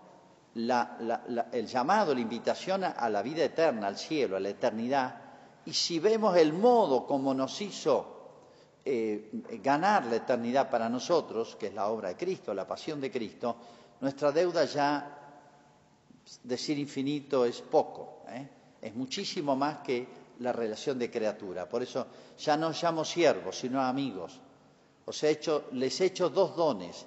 el 0.56 1.68
llamado, 1.68 2.14
la 2.14 2.22
invitación 2.22 2.84
a, 2.84 3.10
la 3.10 3.22
vida 3.22 3.44
eterna, 3.44 3.88
al 3.88 3.98
cielo, 3.98 4.38
a 4.38 4.40
la 4.40 4.50
eternidad, 4.50 5.22
y 5.66 5.74
si 5.74 6.00
vemos 6.00 6.36
el 6.38 6.54
modo 6.54 7.06
como 7.06 7.34
nos 7.34 7.60
hizo 7.62 8.14
eh, 8.86 9.30
ganar 9.64 10.06
la 10.06 10.18
eternidad 10.18 10.70
para 10.70 10.90
nosotros, 10.90 11.56
que 11.56 11.68
es 11.68 11.74
la 11.74 11.88
obra 11.88 12.10
de 12.10 12.18
Cristo, 12.18 12.54
la 12.54 12.68
pasión 12.68 13.00
de 13.00 13.10
Cristo, 13.10 13.56
nuestra 14.02 14.32
deuda 14.32 14.66
ya, 14.66 15.20
decir 16.44 16.78
infinito 16.78 17.46
es 17.46 17.62
poco, 17.62 18.24
¿eh? 18.30 18.48
es 18.82 18.94
muchísimo 18.96 19.56
más 19.56 19.80
que 19.80 20.08
la 20.40 20.52
relación 20.52 21.00
de 21.00 21.10
criatura. 21.10 21.68
Por 21.68 21.84
eso 21.84 22.08
ya 22.38 22.58
no 22.58 22.72
llamo 22.72 23.06
siervos, 23.06 23.58
sino 23.58 23.82
amigos 23.82 24.40
os 25.06 25.24
he 25.24 25.30
hecho, 25.30 25.66
les 25.72 26.00
he 26.02 26.06
hecho 26.06 26.30
dos 26.30 26.56
dones, 26.56 27.06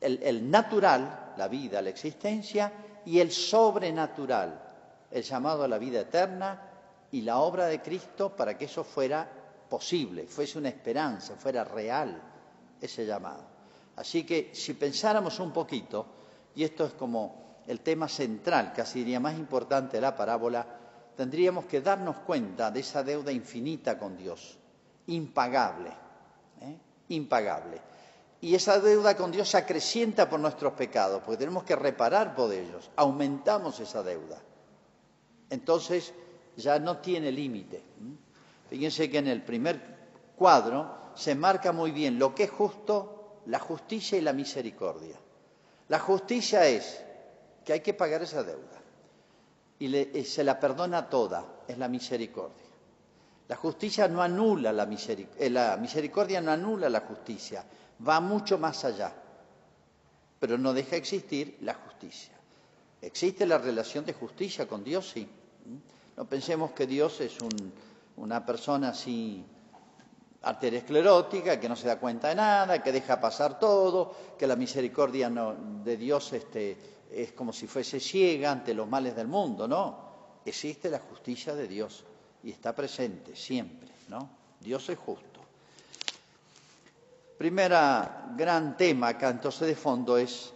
el, 0.00 0.22
el 0.22 0.50
natural, 0.50 1.34
la 1.36 1.48
vida, 1.48 1.80
la 1.82 1.90
existencia, 1.90 2.72
y 3.04 3.20
el 3.20 3.30
sobrenatural, 3.30 4.60
el 5.10 5.22
llamado 5.22 5.62
a 5.62 5.68
la 5.68 5.78
vida 5.78 6.00
eterna 6.00 6.60
y 7.12 7.22
la 7.22 7.38
obra 7.38 7.66
de 7.66 7.80
Cristo 7.80 8.34
para 8.34 8.58
que 8.58 8.64
eso 8.64 8.82
fuera 8.82 9.28
posible, 9.68 10.26
fuese 10.26 10.58
una 10.58 10.68
esperanza, 10.68 11.36
fuera 11.36 11.64
real 11.64 12.20
ese 12.80 13.06
llamado. 13.06 13.44
Así 13.96 14.24
que 14.24 14.50
si 14.54 14.74
pensáramos 14.74 15.38
un 15.40 15.52
poquito, 15.52 16.06
y 16.54 16.64
esto 16.64 16.84
es 16.84 16.92
como 16.92 17.62
el 17.66 17.80
tema 17.80 18.08
central, 18.08 18.72
casi 18.74 19.00
diría 19.00 19.20
más 19.20 19.36
importante 19.36 19.96
de 19.96 20.00
la 20.00 20.16
parábola, 20.16 20.66
tendríamos 21.16 21.64
que 21.66 21.80
darnos 21.80 22.18
cuenta 22.18 22.70
de 22.70 22.80
esa 22.80 23.02
deuda 23.02 23.32
infinita 23.32 23.98
con 23.98 24.16
Dios, 24.16 24.58
impagable. 25.06 25.90
¿Eh? 27.08 27.14
impagable. 27.14 27.80
Y 28.40 28.54
esa 28.54 28.78
deuda 28.80 29.16
con 29.16 29.32
Dios 29.32 29.48
se 29.48 29.56
acrecienta 29.56 30.28
por 30.28 30.38
nuestros 30.38 30.74
pecados, 30.74 31.22
porque 31.24 31.38
tenemos 31.38 31.64
que 31.64 31.74
reparar 31.74 32.34
por 32.34 32.52
ellos. 32.52 32.90
Aumentamos 32.96 33.80
esa 33.80 34.02
deuda. 34.02 34.40
Entonces 35.48 36.12
ya 36.56 36.78
no 36.78 36.98
tiene 36.98 37.32
límite. 37.32 37.82
Fíjense 38.68 39.10
que 39.10 39.18
en 39.18 39.28
el 39.28 39.42
primer 39.42 39.80
cuadro 40.36 40.94
se 41.14 41.34
marca 41.34 41.72
muy 41.72 41.92
bien 41.92 42.18
lo 42.18 42.34
que 42.34 42.44
es 42.44 42.50
justo, 42.50 43.40
la 43.46 43.58
justicia 43.58 44.18
y 44.18 44.20
la 44.20 44.32
misericordia. 44.32 45.16
La 45.88 45.98
justicia 45.98 46.66
es 46.66 47.02
que 47.64 47.72
hay 47.72 47.80
que 47.80 47.94
pagar 47.94 48.22
esa 48.22 48.42
deuda 48.42 48.80
y, 49.78 49.96
y 49.96 50.24
se 50.24 50.44
la 50.44 50.60
perdona 50.60 51.08
toda, 51.08 51.44
es 51.66 51.78
la 51.78 51.88
misericordia. 51.88 52.65
La 53.48 53.56
justicia 53.56 54.08
no 54.08 54.22
anula 54.22 54.72
la 54.72 54.86
misericordia, 54.86 55.46
eh, 55.46 55.50
la 55.50 55.76
misericordia 55.76 56.40
no 56.40 56.50
anula 56.50 56.88
la 56.88 57.00
justicia, 57.00 57.64
va 58.06 58.20
mucho 58.20 58.58
más 58.58 58.84
allá, 58.84 59.12
pero 60.40 60.58
no 60.58 60.72
deja 60.72 60.96
existir 60.96 61.58
la 61.60 61.74
justicia. 61.74 62.34
¿Existe 63.00 63.46
la 63.46 63.58
relación 63.58 64.04
de 64.04 64.14
justicia 64.14 64.66
con 64.66 64.82
Dios? 64.82 65.10
Sí. 65.10 65.28
No 66.16 66.24
pensemos 66.24 66.72
que 66.72 66.86
Dios 66.86 67.20
es 67.20 67.38
una 68.16 68.44
persona 68.44 68.88
así 68.88 69.44
arteriosclerótica, 70.42 71.60
que 71.60 71.68
no 71.68 71.76
se 71.76 71.86
da 71.86 72.00
cuenta 72.00 72.28
de 72.28 72.34
nada, 72.34 72.82
que 72.82 72.90
deja 72.90 73.20
pasar 73.20 73.60
todo, 73.60 74.14
que 74.36 74.46
la 74.46 74.56
misericordia 74.56 75.30
de 75.30 75.96
Dios 75.96 76.32
este, 76.32 76.76
es 77.12 77.32
como 77.32 77.52
si 77.52 77.68
fuese 77.68 78.00
ciega 78.00 78.50
ante 78.50 78.74
los 78.74 78.88
males 78.88 79.14
del 79.14 79.28
mundo. 79.28 79.68
No, 79.68 80.40
existe 80.44 80.90
la 80.90 80.98
justicia 80.98 81.54
de 81.54 81.68
Dios 81.68 82.04
y 82.46 82.52
está 82.52 82.72
presente 82.72 83.34
siempre, 83.34 83.88
¿no? 84.08 84.30
Dios 84.60 84.88
es 84.88 84.96
justo. 84.96 85.40
Primera 87.36 88.32
gran 88.36 88.76
tema 88.76 89.08
acá 89.08 89.30
entonces 89.30 89.66
de 89.66 89.74
fondo 89.74 90.16
es 90.16 90.52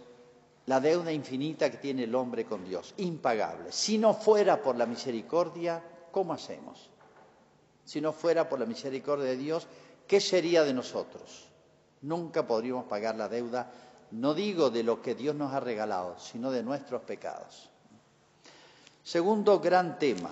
la 0.67 0.79
deuda 0.79 1.11
infinita 1.11 1.69
que 1.69 1.79
tiene 1.79 2.05
el 2.05 2.15
hombre 2.15 2.45
con 2.45 2.63
Dios, 2.63 2.93
impagable. 2.95 3.73
Si 3.73 3.97
no 3.97 4.13
fuera 4.13 4.63
por 4.63 4.77
la 4.77 4.85
misericordia, 4.85 5.83
¿cómo 6.13 6.31
hacemos? 6.31 6.89
Si 7.83 7.99
no 7.99 8.13
fuera 8.13 8.47
por 8.47 8.61
la 8.61 8.65
misericordia 8.65 9.25
de 9.25 9.35
Dios, 9.35 9.67
¿qué 10.07 10.21
sería 10.21 10.63
de 10.63 10.73
nosotros? 10.73 11.49
Nunca 12.03 12.47
podríamos 12.47 12.85
pagar 12.85 13.17
la 13.17 13.27
deuda, 13.27 13.69
no 14.11 14.33
digo 14.33 14.69
de 14.69 14.83
lo 14.83 15.01
que 15.01 15.13
Dios 15.13 15.35
nos 15.35 15.51
ha 15.51 15.59
regalado, 15.59 16.17
sino 16.17 16.51
de 16.51 16.63
nuestros 16.63 17.01
pecados. 17.01 17.69
Segundo 19.03 19.59
gran 19.59 19.99
tema, 19.99 20.31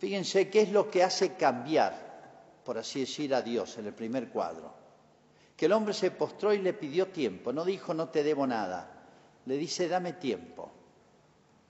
Fíjense 0.00 0.50
qué 0.50 0.62
es 0.62 0.72
lo 0.72 0.90
que 0.90 1.04
hace 1.04 1.34
cambiar 1.34 2.10
por 2.64 2.78
así 2.78 3.00
decir, 3.00 3.34
a 3.34 3.42
Dios 3.42 3.78
en 3.78 3.86
el 3.86 3.94
primer 3.94 4.28
cuadro. 4.28 4.72
Que 5.56 5.66
el 5.66 5.72
hombre 5.72 5.92
se 5.92 6.10
postró 6.12 6.54
y 6.54 6.58
le 6.58 6.72
pidió 6.72 7.08
tiempo, 7.08 7.52
no 7.52 7.64
dijo 7.64 7.92
no 7.92 8.08
te 8.08 8.22
debo 8.22 8.46
nada, 8.46 8.88
le 9.46 9.56
dice 9.56 9.88
dame 9.88 10.14
tiempo, 10.14 10.70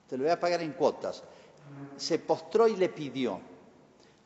te 0.06 0.16
lo 0.16 0.24
voy 0.24 0.32
a 0.32 0.38
pagar 0.38 0.60
en 0.62 0.72
cuotas. 0.72 1.22
Se 1.96 2.18
postró 2.18 2.68
y 2.68 2.76
le 2.76 2.88
pidió. 2.88 3.40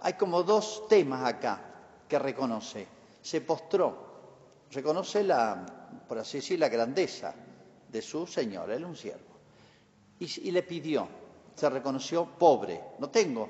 Hay 0.01 0.15
como 0.15 0.43
dos 0.43 0.89
temas 0.89 1.25
acá 1.25 1.61
que 2.09 2.19
reconoce. 2.19 2.87
Se 3.23 3.41
postró, 3.43 4.67
reconoce 4.73 5.23
la, 5.23 6.01
por 6.09 6.19
así 6.19 6.39
decir, 6.39 6.59
la 6.59 6.69
grandeza 6.69 7.35
de 7.89 8.03
su 8.03 8.27
Señor, 8.27 8.71
él 8.71 8.85
un 8.85 8.97
siervo. 8.97 9.35
Y 10.19 10.51
le 10.51 10.63
pidió, 10.63 11.07
se 11.55 11.69
reconoció 11.71 12.27
pobre, 12.39 12.81
no 12.99 13.11
tengo, 13.11 13.49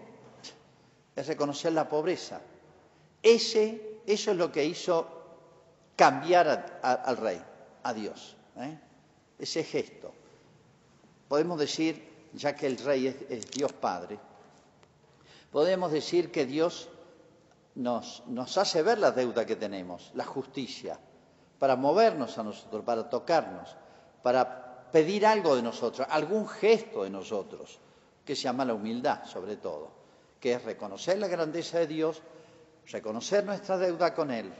es 1.15 1.27
reconocer 1.27 1.73
la 1.73 1.89
pobreza. 1.89 2.41
Ese, 3.23 4.01
eso 4.07 4.31
es 4.33 4.37
lo 4.37 4.51
que 4.51 4.65
hizo 4.65 5.07
cambiar 5.97 6.81
al 6.83 7.17
rey, 7.17 7.43
a 7.83 7.95
Dios. 7.95 8.37
¿eh? 8.57 8.79
Ese 9.39 9.65
gesto. 9.65 10.13
Podemos 11.29 11.59
decir, 11.59 12.29
ya 12.33 12.55
que 12.55 12.67
el 12.67 12.79
rey 12.79 13.07
es, 13.07 13.51
Dios 13.51 13.73
Padre, 13.73 14.19
podemos 15.51 15.91
decir 15.91 16.31
que 16.31 16.47
Dios 16.47 16.89
nos, 17.77 18.23
nos 18.27 18.59
hace 18.59 18.83
ver 18.83 18.99
la 18.99 19.11
deuda 19.11 19.47
que 19.47 19.57
tenemos, 19.57 20.11
la 20.15 20.25
justicia, 20.25 20.99
para 21.59 21.77
movernos 21.77 22.37
a 22.39 22.43
nosotros, 22.43 22.85
para 22.85 23.09
tocarnos, 23.09 23.75
para 24.23 24.91
pedir 24.91 25.27
algo 25.27 25.57
de 25.57 25.63
nosotros, 25.63 26.07
algún 26.11 26.47
gesto 26.47 27.05
de 27.05 27.11
nosotros, 27.11 27.79
que 28.25 28.37
se 28.37 28.43
llama 28.43 28.65
la 28.65 28.75
humildad 28.75 29.25
sobre 29.25 29.57
todo, 29.57 30.04
que 30.45 30.53
es 30.53 30.63
reconocer 30.63 31.17
la 31.17 31.27
grandeza 31.27 31.79
de 31.79 31.87
Dios, 31.87 32.21
reconocer 32.89 33.47
nuestra 33.47 33.79
deuda 33.79 34.13
con 34.13 34.31
Él 34.31 34.53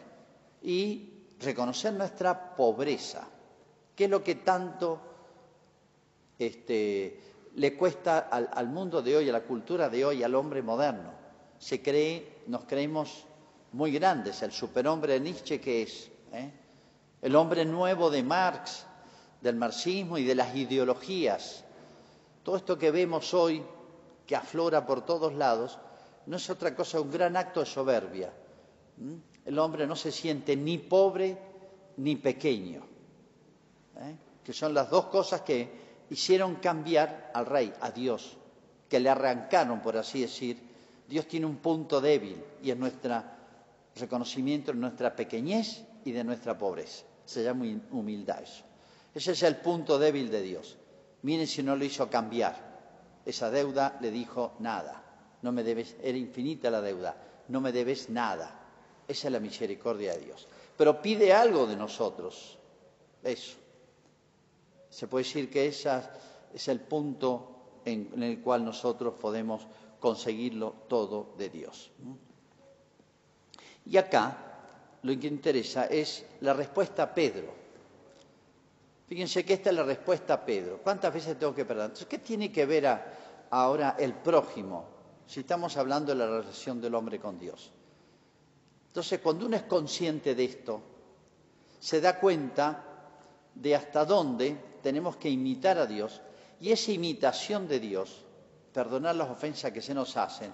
y 0.63 1.27
reconocer 1.39 1.93
nuestra 1.93 2.57
pobreza, 2.57 3.29
que 3.95 4.05
es 4.05 4.11
lo 4.11 4.25
que 4.25 4.37
tanto 4.37 4.99
este, 6.39 7.21
le 7.57 7.77
cuesta 7.77 8.21
al, 8.21 8.69
mundo 8.69 9.03
de 9.03 9.15
hoy, 9.15 9.29
a 9.29 9.33
la 9.33 9.43
cultura 9.43 9.91
de 9.91 10.07
hoy, 10.07 10.23
al 10.23 10.35
hombre 10.35 10.63
moderno. 10.63 11.13
Se 11.59 11.83
cree, 11.83 12.39
nos 12.47 12.65
creemos 12.65 13.27
muy 13.73 13.93
grandes, 13.93 14.41
el 14.41 14.53
superhombre 14.53 15.13
de 15.13 15.21
Nietzsche 15.21 15.61
que 15.61 15.83
es, 15.83 16.11
¿eh? 16.33 16.51
el 17.21 17.37
hombre 17.37 17.67
nuevo 17.67 18.09
de 18.09 18.23
Marx, 18.23 18.87
del 19.43 19.57
marxismo 19.57 20.17
y 20.17 20.25
de 20.25 20.35
las 20.35 20.57
ideologías. 20.57 21.63
Todo 22.43 22.57
esto 22.57 22.79
que 22.79 22.91
vemos 22.91 23.35
hoy, 23.35 23.63
que 24.27 24.37
aflora 24.37 24.87
por 24.87 25.05
todos 25.05 25.35
lados, 25.35 25.79
no 26.27 26.37
es 26.37 26.49
otra 26.51 26.75
cosa 26.75 27.01
un 27.01 27.11
gran 27.11 27.37
acto 27.37 27.61
de 27.61 27.67
soberbia. 27.67 28.33
El 29.45 29.59
hombre 29.59 29.87
no 29.87 29.97
se 29.97 30.11
siente 30.11 30.57
ni 30.57 30.79
pobre 30.79 31.37
ni 31.99 32.17
pequeño, 32.17 32.83
¿eh? 33.97 34.17
que 34.43 34.53
son 34.53 34.73
las 34.75 34.91
dos 34.91 35.07
cosas 35.07 35.43
que 35.43 36.07
hicieron 36.11 36.57
cambiar 36.57 37.31
al 37.35 37.47
rey, 37.47 37.73
a 37.81 37.91
Dios, 37.91 38.37
que 38.89 39.01
le 39.01 39.11
arrancaron, 39.11 39.81
por 39.81 39.97
así 39.97 40.21
decir. 40.23 40.75
Dios 41.07 41.27
tiene 41.27 41.45
un 41.45 41.57
punto 41.57 42.01
débil 42.01 42.43
y 42.63 42.71
es 42.71 42.77
nuestro 42.79 43.23
reconocimiento 43.97 44.73
de 44.73 44.79
nuestra 44.79 45.15
pequeñez 45.15 45.85
y 46.05 46.13
de 46.13 46.25
nuestra 46.25 46.57
pobreza. 46.57 47.05
Se 47.25 47.43
llama 47.43 47.67
humildad 47.91 48.43
eso. 48.43 48.65
Ese 49.15 49.33
es 49.33 49.43
el 49.43 49.57
punto 49.57 49.99
débil 49.99 50.31
de 50.31 50.43
Dios. 50.43 50.77
Miren 51.23 51.47
si 51.47 51.63
no 51.63 51.77
lo 51.77 51.85
hizo 51.85 52.09
cambiar. 52.09 52.74
Esa 53.25 53.51
deuda 53.51 53.99
le 54.01 54.11
dijo 54.11 54.53
nada. 54.59 55.03
No 55.43 55.53
me 55.53 55.63
debes, 55.63 55.97
era 56.03 56.17
infinita 56.19 56.71
la 56.71 56.81
deuda. 56.81 57.17
No 57.49 57.61
me 57.61 57.73
debes 57.73 58.11
nada. 58.11 58.61
Esa 59.07 59.29
es 59.29 59.33
la 59.33 59.41
misericordia 59.41 60.15
de 60.15 60.25
Dios. 60.25 60.49
Pero 60.77 61.01
pide 61.01 61.33
algo 61.33 61.67
de 61.67 61.77
nosotros. 61.77 62.59
Eso. 63.23 63.57
Se 64.89 65.09
puede 65.09 65.25
decir 65.25 65.51
que 65.51 65.67
ese 65.67 65.91
es 66.53 66.69
el 66.69 66.81
punto 66.81 67.81
en 67.85 68.23
el 68.23 68.41
cual 68.41 68.65
nosotros 68.65 69.15
podemos 69.21 69.67
conseguirlo 70.01 70.75
todo 70.89 71.35
de 71.37 71.49
Dios. 71.49 71.91
Y 73.87 73.97
acá 73.97 74.37
lo 75.03 75.19
que 75.19 75.27
interesa 75.27 75.87
es 75.87 76.25
la 76.41 76.55
respuesta 76.55 77.03
a 77.03 77.15
Pedro. 77.15 77.64
Fíjense 79.07 79.45
que 79.45 79.55
esta 79.55 79.71
es 79.71 79.77
la 79.77 79.83
respuesta 79.83 80.35
a 80.35 80.45
Pedro. 80.45 80.81
¿Cuántas 80.83 81.13
veces 81.13 81.39
tengo 81.39 81.55
que 81.55 81.65
perdonar? 81.65 81.91
Entonces, 81.91 82.09
¿qué 82.09 82.19
tiene 82.19 82.51
que 82.51 82.65
ver 82.65 82.87
ahora 83.51 83.97
el 83.99 84.15
prójimo 84.15 84.87
si 85.27 85.41
estamos 85.41 85.77
hablando 85.77 86.13
de 86.13 86.19
la 86.19 86.27
relación 86.27 86.81
del 86.81 86.95
hombre 86.95 87.21
con 87.21 87.39
Dios? 87.39 87.71
Entonces, 88.87 89.21
cuando 89.21 89.47
uno 89.47 89.57
es 89.57 89.65
consciente 89.65 90.35
de 90.35 90.45
esto, 90.45 90.81
se 91.79 92.01
da 92.01 92.19
cuenta 92.19 92.83
de 93.55 93.75
hasta 93.75 94.05
dónde 94.05 94.57
tenemos 94.83 95.17
que 95.17 95.29
imitar 95.29 95.79
a 95.79 95.87
Dios 95.87 96.23
y 96.61 96.73
esa 96.73 96.93
imitación 96.93 97.69
de 97.69 97.81
Dios, 97.81 98.25
perdonar 98.73 99.17
las 99.17 99.29
ofensas 99.29 99.71
que 99.73 99.83
se 99.83 99.93
nos 99.93 100.17
hacen, 100.17 100.53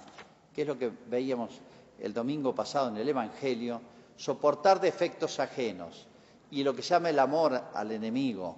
que 0.52 0.62
es 0.62 0.68
lo 0.68 0.76
que 0.76 0.90
veíamos 1.06 1.60
el 2.00 2.12
domingo 2.12 2.54
pasado 2.54 2.88
en 2.88 2.96
el 2.96 3.08
Evangelio, 3.08 3.80
soportar 4.16 4.80
defectos 4.80 5.38
ajenos 5.38 6.08
y 6.50 6.62
lo 6.64 6.74
que 6.74 6.82
se 6.82 6.90
llama 6.94 7.10
el 7.10 7.18
amor 7.18 7.60
al 7.74 7.92
enemigo. 7.92 8.56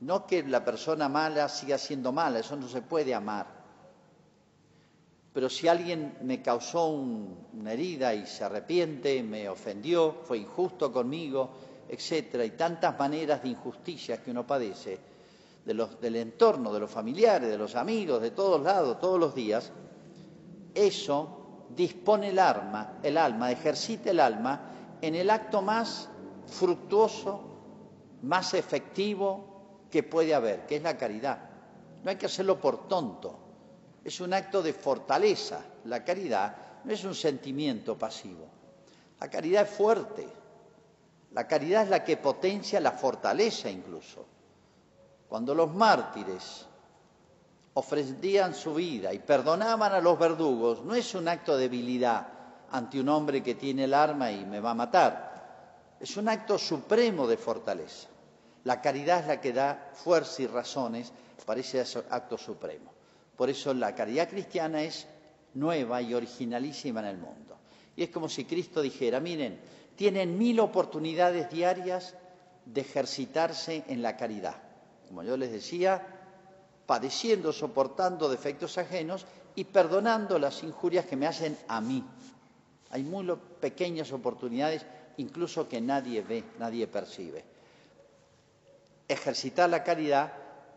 No 0.00 0.26
que 0.26 0.42
la 0.44 0.64
persona 0.64 1.08
mala 1.08 1.48
siga 1.48 1.76
siendo 1.76 2.12
mala, 2.12 2.38
eso 2.38 2.56
no 2.56 2.68
se 2.68 2.82
puede 2.82 3.14
amar. 3.14 3.58
Pero 5.32 5.50
si 5.50 5.68
alguien 5.68 6.18
me 6.22 6.40
causó 6.40 6.88
una 6.88 7.72
herida 7.72 8.14
y 8.14 8.26
se 8.26 8.44
arrepiente, 8.44 9.22
me 9.22 9.48
ofendió, 9.48 10.16
fue 10.24 10.38
injusto 10.38 10.92
conmigo, 10.92 11.50
etcétera, 11.88 12.44
y 12.44 12.50
tantas 12.50 12.98
maneras 12.98 13.42
de 13.42 13.50
injusticias 13.50 14.20
que 14.20 14.30
uno 14.30 14.46
padece, 14.46 14.98
del 15.64 16.16
entorno, 16.16 16.72
de 16.72 16.80
los 16.80 16.90
familiares, 16.90 17.48
de 17.48 17.58
los 17.58 17.74
amigos, 17.74 18.22
de 18.22 18.30
todos 18.30 18.62
lados, 18.62 18.98
todos 18.98 19.20
los 19.20 19.34
días, 19.34 19.70
eso 20.74 21.66
dispone 21.76 22.30
el 22.30 22.38
alma, 22.38 22.98
el 23.02 23.18
alma, 23.18 23.52
ejercita 23.52 24.10
el 24.10 24.20
alma 24.20 24.60
en 25.02 25.14
el 25.14 25.28
acto 25.28 25.60
más 25.60 26.08
fructuoso, 26.48 27.40
más 28.22 28.54
efectivo 28.54 29.86
que 29.90 30.02
puede 30.02 30.34
haber, 30.34 30.66
que 30.66 30.76
es 30.76 30.82
la 30.82 30.96
caridad. 30.96 31.38
No 32.02 32.10
hay 32.10 32.16
que 32.16 32.26
hacerlo 32.26 32.60
por 32.60 32.88
tonto, 32.88 33.38
es 34.04 34.20
un 34.20 34.32
acto 34.32 34.62
de 34.62 34.72
fortaleza. 34.72 35.60
La 35.84 36.02
caridad 36.02 36.56
no 36.84 36.92
es 36.92 37.04
un 37.04 37.14
sentimiento 37.14 37.98
pasivo. 37.98 38.46
La 39.20 39.28
caridad 39.28 39.64
es 39.64 39.70
fuerte. 39.70 40.26
La 41.32 41.46
caridad 41.46 41.82
es 41.82 41.90
la 41.90 42.04
que 42.04 42.16
potencia 42.16 42.80
la 42.80 42.92
fortaleza 42.92 43.68
incluso. 43.68 44.24
Cuando 45.28 45.54
los 45.54 45.74
mártires 45.74 46.66
ofrecían 47.74 48.54
su 48.54 48.74
vida 48.74 49.12
y 49.12 49.18
perdonaban 49.18 49.92
a 49.92 50.00
los 50.00 50.18
verdugos, 50.18 50.82
no 50.84 50.94
es 50.94 51.14
un 51.14 51.28
acto 51.28 51.56
de 51.56 51.68
debilidad, 51.68 52.28
ante 52.70 53.00
un 53.00 53.08
hombre 53.08 53.42
que 53.42 53.54
tiene 53.54 53.84
el 53.84 53.94
arma 53.94 54.30
y 54.30 54.44
me 54.44 54.60
va 54.60 54.70
a 54.70 54.74
matar. 54.74 55.27
Es 56.00 56.16
un 56.16 56.28
acto 56.28 56.58
supremo 56.58 57.26
de 57.26 57.36
fortaleza. 57.36 58.08
La 58.64 58.80
caridad 58.80 59.20
es 59.20 59.26
la 59.26 59.40
que 59.40 59.52
da 59.52 59.90
fuerza 59.94 60.42
y 60.42 60.46
razones 60.46 61.12
para 61.44 61.60
ese 61.60 61.80
acto 62.10 62.36
supremo. 62.36 62.92
Por 63.36 63.50
eso 63.50 63.72
la 63.72 63.94
caridad 63.94 64.28
cristiana 64.28 64.82
es 64.82 65.06
nueva 65.54 66.02
y 66.02 66.14
originalísima 66.14 67.00
en 67.00 67.06
el 67.06 67.18
mundo. 67.18 67.56
Y 67.96 68.02
es 68.02 68.10
como 68.10 68.28
si 68.28 68.44
Cristo 68.44 68.82
dijera, 68.82 69.20
miren, 69.20 69.58
tienen 69.96 70.38
mil 70.38 70.60
oportunidades 70.60 71.50
diarias 71.50 72.14
de 72.64 72.80
ejercitarse 72.80 73.84
en 73.88 74.02
la 74.02 74.16
caridad. 74.16 74.56
Como 75.08 75.22
yo 75.22 75.36
les 75.36 75.50
decía, 75.50 76.06
padeciendo, 76.86 77.52
soportando 77.52 78.28
defectos 78.28 78.78
ajenos 78.78 79.26
y 79.54 79.64
perdonando 79.64 80.38
las 80.38 80.62
injurias 80.62 81.06
que 81.06 81.16
me 81.16 81.26
hacen 81.26 81.58
a 81.66 81.80
mí. 81.80 82.04
Hay 82.90 83.02
muy 83.02 83.26
pequeñas 83.60 84.12
oportunidades, 84.12 84.84
incluso 85.18 85.68
que 85.68 85.80
nadie 85.80 86.22
ve, 86.22 86.44
nadie 86.58 86.86
percibe. 86.86 87.44
Ejercitar 89.06 89.68
la 89.68 89.82
caridad 89.82 90.32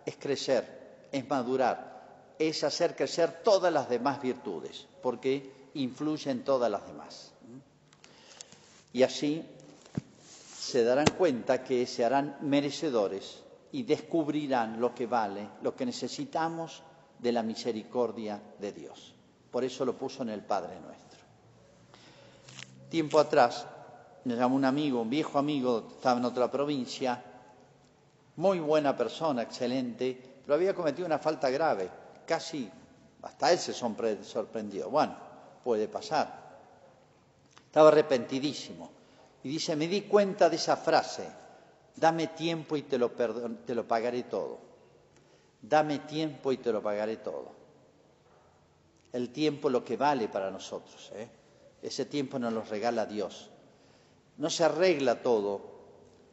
es 0.06 0.18
crecer, 0.18 1.08
es 1.12 1.28
madurar, 1.30 2.34
es 2.38 2.64
hacer 2.64 2.96
crecer 2.96 3.42
todas 3.44 3.72
las 3.72 3.90
demás 3.90 4.22
virtudes, 4.22 4.88
porque 5.02 5.70
influyen 5.76 6.44
todas 6.44 6.70
las 6.70 6.86
demás. 6.88 7.32
Y 8.94 9.04
así 9.04 9.44
se 10.58 10.84
darán 10.84 11.08
cuenta 11.18 11.64
que 11.64 11.86
se 11.86 12.04
harán 12.04 12.38
merecedores 12.42 13.42
y 13.72 13.84
descubrirán 13.84 14.82
lo 14.82 14.94
que 14.94 15.06
vale, 15.06 15.48
lo 15.62 15.76
que 15.76 15.86
necesitamos 15.86 16.84
de 17.20 17.32
la 17.32 17.44
misericordia 17.44 18.42
de 18.60 18.72
Dios. 18.72 19.14
Por 19.50 19.64
eso 19.64 19.86
lo 19.86 19.98
puso 19.98 20.24
en 20.24 20.30
el 20.30 20.42
Padre 20.42 20.80
nuestro. 20.80 21.11
Tiempo 22.92 23.20
atrás 23.22 23.66
me 24.26 24.36
llamó 24.36 24.58
un 24.58 24.66
amigo, 24.66 25.02
un 25.02 25.10
viejo 25.10 25.40
amigo, 25.40 25.88
estaba 25.96 26.20
en 26.20 26.26
otra 26.26 26.52
provincia, 26.52 27.24
muy 28.36 28.60
buena 28.60 28.98
persona, 28.98 29.44
excelente, 29.44 30.42
pero 30.42 30.56
había 30.56 30.76
cometido 30.76 31.06
una 31.06 31.18
falta 31.18 31.50
grave, 31.50 31.90
casi 32.26 32.70
hasta 33.22 33.50
él 33.50 33.60
se 33.60 33.72
sorprendió. 33.72 34.90
Bueno, 34.90 35.16
puede 35.64 35.88
pasar. 35.88 36.60
Estaba 37.66 37.88
arrepentidísimo. 37.88 38.92
Y 39.42 39.48
dice, 39.48 39.78
me 39.78 39.88
di 39.88 40.02
cuenta 40.02 40.50
de 40.50 40.58
esa 40.58 40.76
frase, 40.76 41.32
dame 41.96 42.28
tiempo 42.28 42.76
y 42.76 42.82
te 42.82 42.98
lo, 42.98 43.14
pagaré 43.88 44.24
todo. 44.24 44.58
Dame 45.62 46.00
tiempo 46.00 46.52
y 46.52 46.58
te 46.58 46.74
lo 46.74 46.84
pagaré 46.84 47.16
todo. 47.18 47.54
El 49.14 49.30
tiempo 49.30 49.70
lo 49.70 49.82
que 49.82 49.96
vale 49.96 50.28
para 50.28 50.52
nosotros. 50.52 51.10
¿eh? 51.16 51.30
Ese 51.82 52.06
tiempo 52.06 52.38
nos 52.38 52.54
lo 52.54 52.62
regala 52.64 53.06
Dios. 53.06 53.50
No 54.38 54.50
se 54.50 54.64
arregla 54.64 55.22
todo 55.22 55.72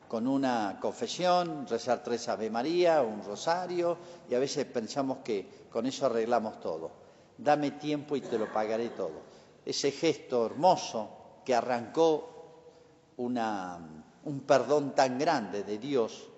con 0.09 0.27
una 0.27 0.79
confesión, 0.81 1.67
rezar 1.67 2.03
tres 2.03 2.29
Ave 2.29 2.51
María, 2.51 3.03
un 3.03 3.23
rosario, 3.23 3.99
y 4.29 4.35
a 4.35 4.39
veces 4.39 4.65
pensamos 4.67 5.19
que 5.19 5.67
con 5.71 5.87
eso 5.87 6.07
arreglamos 6.07 6.61
todo. 6.61 6.91
Dame 7.37 7.73
tiempo 7.73 8.17
y 8.17 8.21
te 8.23 8.39
lo 8.39 8.53
pagaré 8.53 8.91
todo. 8.91 9.21
Ese 9.65 9.91
gesto 9.91 10.47
hermoso 10.47 11.11
que 11.45 11.55
arrancó 11.55 13.15
un 13.17 14.41
perdón 14.47 14.95
tan 14.95 15.19
grande 15.19 15.63
de 15.63 15.79
Dios 15.79 16.29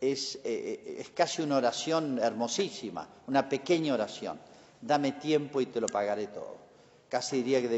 eh, 0.00 0.14
eh, 0.44 0.96
es 1.00 1.10
casi 1.10 1.42
una 1.42 1.56
oración 1.56 2.18
hermosísima, 2.18 3.08
una 3.26 3.48
pequeña 3.48 3.94
oración. 3.94 4.38
Dame 4.80 5.12
tiempo 5.12 5.60
y 5.60 5.66
te 5.66 5.80
lo 5.80 5.88
pagaré 5.88 6.28
todo. 6.28 6.67
Casi 7.08 7.38
diría 7.38 7.60
que 7.62 7.68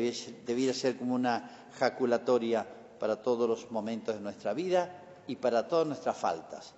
debiera 0.47 0.75
ser 0.75 0.97
como 0.97 1.15
una 1.15 1.69
jaculatoria 1.79 2.67
para 2.99 3.23
todos 3.23 3.49
los 3.49 3.71
momentos 3.71 4.15
de 4.15 4.21
nuestra 4.21 4.53
vida 4.53 5.23
y 5.27 5.37
para 5.37 5.69
todas 5.69 5.87
nuestras 5.87 6.17
faltas. 6.17 6.75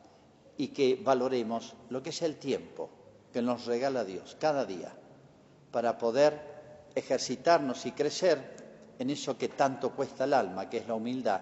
Y 0.59 0.69
que 0.69 1.01
valoremos 1.03 1.75
lo 1.89 2.03
que 2.03 2.11
es 2.11 2.23
el 2.23 2.37
tiempo 2.37 2.91
que 3.33 3.41
nos 3.41 3.65
regala 3.65 4.05
Dios 4.05 4.37
cada 4.39 4.65
día 4.65 4.93
para 5.71 5.97
poder 5.97 6.53
ejercitarnos 6.95 7.87
y 7.87 7.93
crecer 7.93 8.95
en 8.99 9.11
eso 9.11 9.37
que 9.39 9.49
tanto 9.49 9.91
cuesta 9.91 10.25
el 10.25 10.35
alma, 10.35 10.69
que 10.69 10.79
es 10.79 10.87
la 10.87 10.95
humildad, 10.95 11.41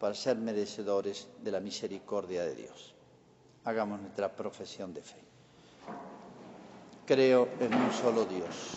para 0.00 0.14
ser 0.14 0.36
merecedores 0.36 1.28
de 1.42 1.50
la 1.50 1.60
misericordia 1.60 2.44
de 2.44 2.54
Dios. 2.54 2.94
Hagamos 3.64 4.00
nuestra 4.00 4.34
profesión 4.34 4.92
de 4.94 5.02
fe. 5.02 5.18
Creo 7.04 7.48
en 7.60 7.74
un 7.74 7.92
solo 7.92 8.24
Dios. 8.24 8.74